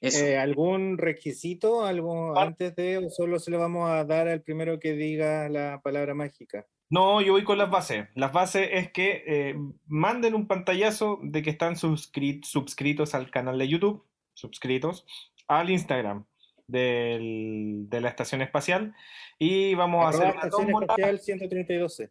[0.00, 2.42] Eh, ¿Algún requisito algo Ah.
[2.42, 6.14] antes de o solo se lo vamos a dar al primero que diga la palabra
[6.14, 6.66] mágica?
[6.90, 8.08] No, yo voy con las bases.
[8.14, 9.54] Las bases es que eh,
[9.86, 14.04] manden un pantallazo de que están suscri- suscritos al canal de YouTube,
[14.34, 15.06] suscritos,
[15.48, 16.24] al Instagram.
[16.66, 18.94] del- de la estación espacial
[19.38, 22.02] y vamos a hacer una tómbola espacial 132.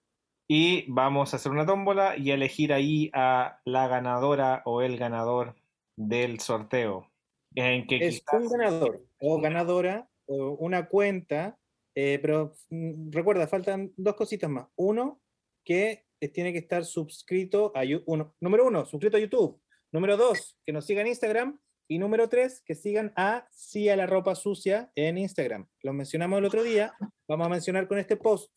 [0.47, 5.55] y vamos a hacer una tómbola y elegir ahí a la ganadora o el ganador
[5.97, 7.09] del sorteo.
[7.55, 11.57] En que Es quizás- un ganador o ganadora o una cuenta,
[11.95, 14.67] eh, pero mm, recuerda, faltan dos cositas más.
[14.75, 15.21] Uno,
[15.63, 18.33] que tiene que estar suscrito a YouTube.
[18.39, 19.61] Número uno, suscrito a YouTube.
[19.91, 21.59] Número dos, que nos siga en Instagram.
[21.89, 25.67] Y número tres, que sigan a Sí a la ropa sucia en Instagram.
[25.81, 26.93] Lo mencionamos el otro día.
[27.27, 28.51] Vamos a mencionar con este post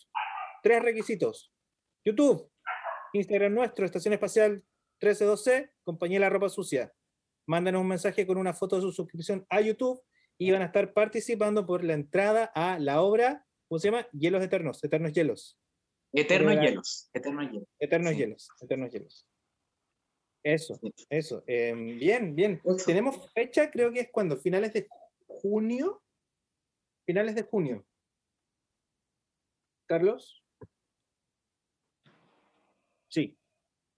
[0.63, 1.53] tres requisitos.
[2.05, 2.51] YouTube,
[3.13, 4.65] Instagram nuestro, Estación Espacial
[5.01, 6.93] 132C, Compañía La Ropa Sucia.
[7.47, 10.01] Mándanos un mensaje con una foto de su suscripción a YouTube
[10.39, 14.07] y van a estar participando por la entrada a la obra, ¿cómo se llama?
[14.13, 15.59] Hielos Eternos, Eternos Hielos.
[16.13, 17.11] Eternos Pero hielos.
[17.13, 17.69] Eternos hielos.
[17.79, 18.19] Eternos Sí.
[18.19, 19.27] Hielos, Eternos Hielos.
[20.43, 20.79] Eso,
[21.11, 21.43] eso.
[21.47, 22.63] Em, bien, bien.
[22.85, 24.87] Tenemos fecha, creo que es cuando, finales de
[25.27, 26.03] junio.
[27.05, 27.85] Finales de junio.
[29.87, 30.43] Carlos.
[33.09, 33.37] Sí.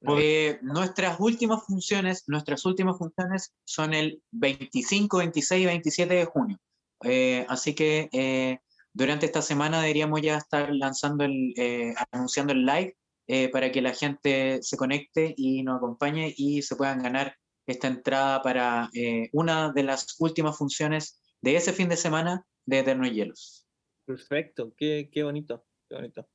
[0.01, 6.59] Eh, nuestras últimas funciones, nuestras últimas funciones son el 25, 26 y 27 de junio.
[7.05, 8.59] Eh, así que eh,
[8.93, 12.97] durante esta semana deberíamos ya estar lanzando el, eh, anunciando el live
[13.29, 17.37] eh, para que la gente se conecte y nos acompañe y se puedan ganar
[17.67, 22.79] esta entrada para eh, una de las últimas funciones de ese fin de semana de
[22.79, 23.67] Eternos Hielos.
[24.07, 26.29] Perfecto, qué, qué bonito, qué bonito.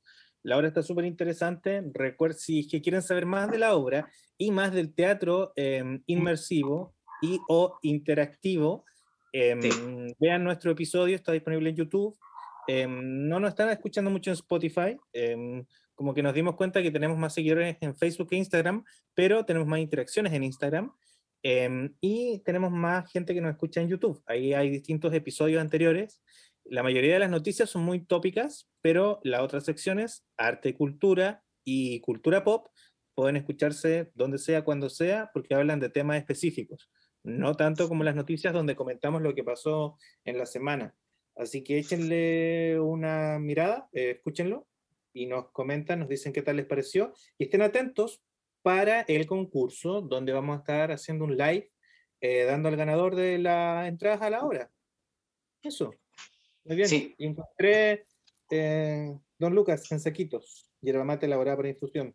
[0.44, 1.82] La obra está súper interesante.
[1.92, 6.02] Recuerden, si es que quieren saber más de la obra y más del teatro em,
[6.06, 8.84] inmersivo y o interactivo,
[9.32, 9.70] em, Sí.
[10.20, 12.16] vean nuestro episodio, está disponible en YouTube.
[12.68, 14.96] Em, no nos están escuchando mucho en Spotify,
[15.94, 18.84] como que nos dimos cuenta que tenemos más seguidores en Facebook e Instagram,
[19.14, 20.92] pero tenemos más interacciones en Instagram.
[22.00, 24.22] y tenemos más gente que nos escucha en YouTube.
[24.24, 26.22] Ahí hay distintos episodios anteriores
[26.64, 32.00] la mayoría de las noticias son muy tópicas, pero las otras secciones, arte, cultura y
[32.00, 32.68] cultura pop,
[33.14, 36.90] pueden escucharse donde sea, cuando sea, porque hablan de temas específicos.
[37.22, 40.94] No tanto como las noticias donde comentamos lo que pasó en la semana.
[41.36, 44.66] Así que échenle una mirada, eh, escúchenlo
[45.12, 47.12] y nos comentan, nos dicen qué tal les pareció.
[47.38, 48.22] Y estén atentos
[48.62, 51.70] para el concurso, donde vamos a estar haciendo un live,
[52.20, 54.70] eh, dando al ganador de las entradas a la hora.
[55.62, 55.94] Eso.
[56.64, 56.88] Muy bien.
[56.88, 57.14] Sí.
[57.18, 58.06] Encontré
[58.50, 62.14] eh, Don Lucas en saquitos, hierba mate elaborada para infusión.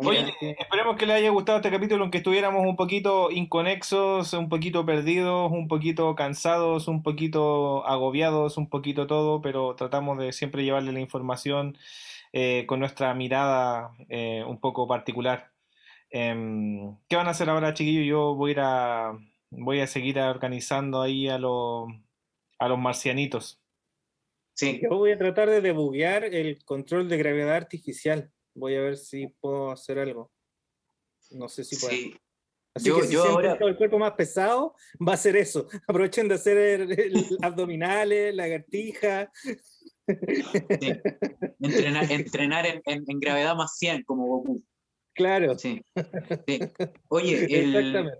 [0.00, 4.86] Oye, esperemos que les haya gustado este capítulo, aunque estuviéramos un poquito inconexos, un poquito
[4.86, 10.92] perdidos, un poquito cansados, un poquito agobiados, un poquito todo, pero tratamos de siempre llevarle
[10.92, 11.76] la información
[12.32, 15.50] eh, con nuestra mirada eh, un poco particular.
[16.10, 18.06] Em, ¿qué van a hacer ahora, chiquillos?
[18.06, 19.18] Yo voy a,
[19.50, 21.88] voy a seguir organizando ahí a, los
[22.58, 23.60] a los marcianitos.
[24.54, 28.30] Sí, Yo voy a tratar de debuguear el control de gravedad artificial.
[28.54, 30.32] Voy a ver si puedo hacer algo.
[31.30, 31.92] No sé si puedo.
[31.92, 32.14] sí.
[32.74, 34.74] Así Yo- que si yo ahora- todo el cuerpo más pesado,
[35.06, 35.68] va a ser eso.
[35.88, 39.30] Aprovechen de hacer el- el abdominales, lagartija.
[40.08, 40.92] Sí.
[41.60, 44.62] Entrenar, entrenar en, en- en gravedad más 100 como Goku.
[45.14, 45.82] Claro, Sí.
[46.46, 46.60] Sí.
[47.08, 48.18] Oye, el- exactamente.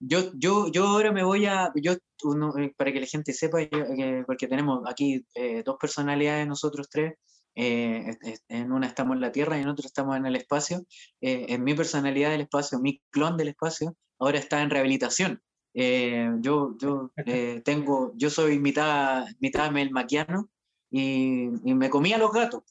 [0.00, 1.94] Yo, yo, yo ahora me voy a, yo,
[2.24, 6.48] uno, eh, para que la gente sepa, yo, eh, porque tenemos aquí eh, dos personalidades
[6.48, 7.14] nosotros tres,
[7.54, 8.16] eh,
[8.48, 10.86] en una estamos en la Tierra y en otra estamos en el espacio.
[11.20, 15.42] Eh, en mi personalidad del espacio, mi clon del espacio, ahora está en rehabilitación.
[15.74, 17.12] Eh, yo yo
[17.64, 20.50] tengo, yo soy mitad, mitad melmaquiano
[20.90, 22.62] y, y me comía los gatos.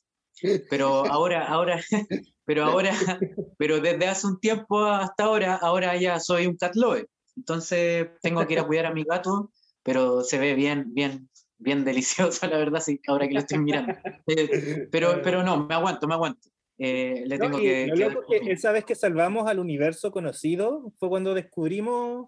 [0.69, 1.81] Pero ahora, ahora,
[2.45, 2.91] pero ahora,
[3.57, 7.07] pero desde hace un tiempo hasta ahora, ahora ya soy un cat lover.
[7.35, 9.51] Entonces tengo que ir a cuidar a mi gato,
[9.83, 13.93] pero se ve bien, bien, bien delicioso, la verdad, sí, ahora que lo estoy mirando.
[14.27, 16.49] Eh, pero, pero no, me aguanto, me aguanto.
[16.77, 17.91] Eh, le No, tengo y que,
[18.29, 22.27] que que esa vez que salvamos al universo conocido fue cuando descubrimos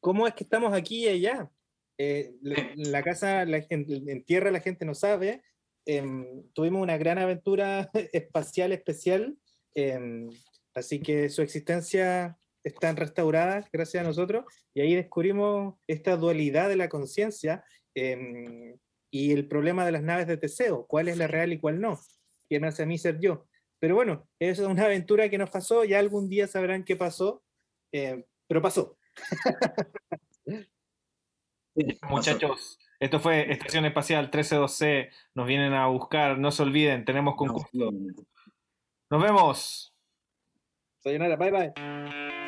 [0.00, 1.50] cómo es que estamos aquí y allá.
[1.98, 5.42] Eh, la- en la casa, la gente, en tierra la gente no sabe.
[5.84, 9.36] em, tuvimos una gran aventura espacial especial,
[9.74, 10.30] em,
[10.74, 14.44] así que su existencia están restauradas gracias a nosotros
[14.74, 18.76] y ahí descubrimos esta dualidad de la conciencia em,
[19.10, 22.00] y el problema de las naves de Teseo, cuál es la real y cuál no,
[22.48, 23.46] quién hace a mí ser yo.
[23.78, 27.42] Pero bueno, es una aventura que nos pasó, ya algún día sabrán qué pasó,
[27.92, 28.96] eh, pero pasó.
[32.08, 35.10] Muchachos, esto fue Estación Espacial 132C.
[35.34, 37.92] Nos vienen a buscar, no se olviden, tenemos concurso.
[39.10, 39.94] Nos vemos.
[41.00, 42.41] Sayonara, bye bye.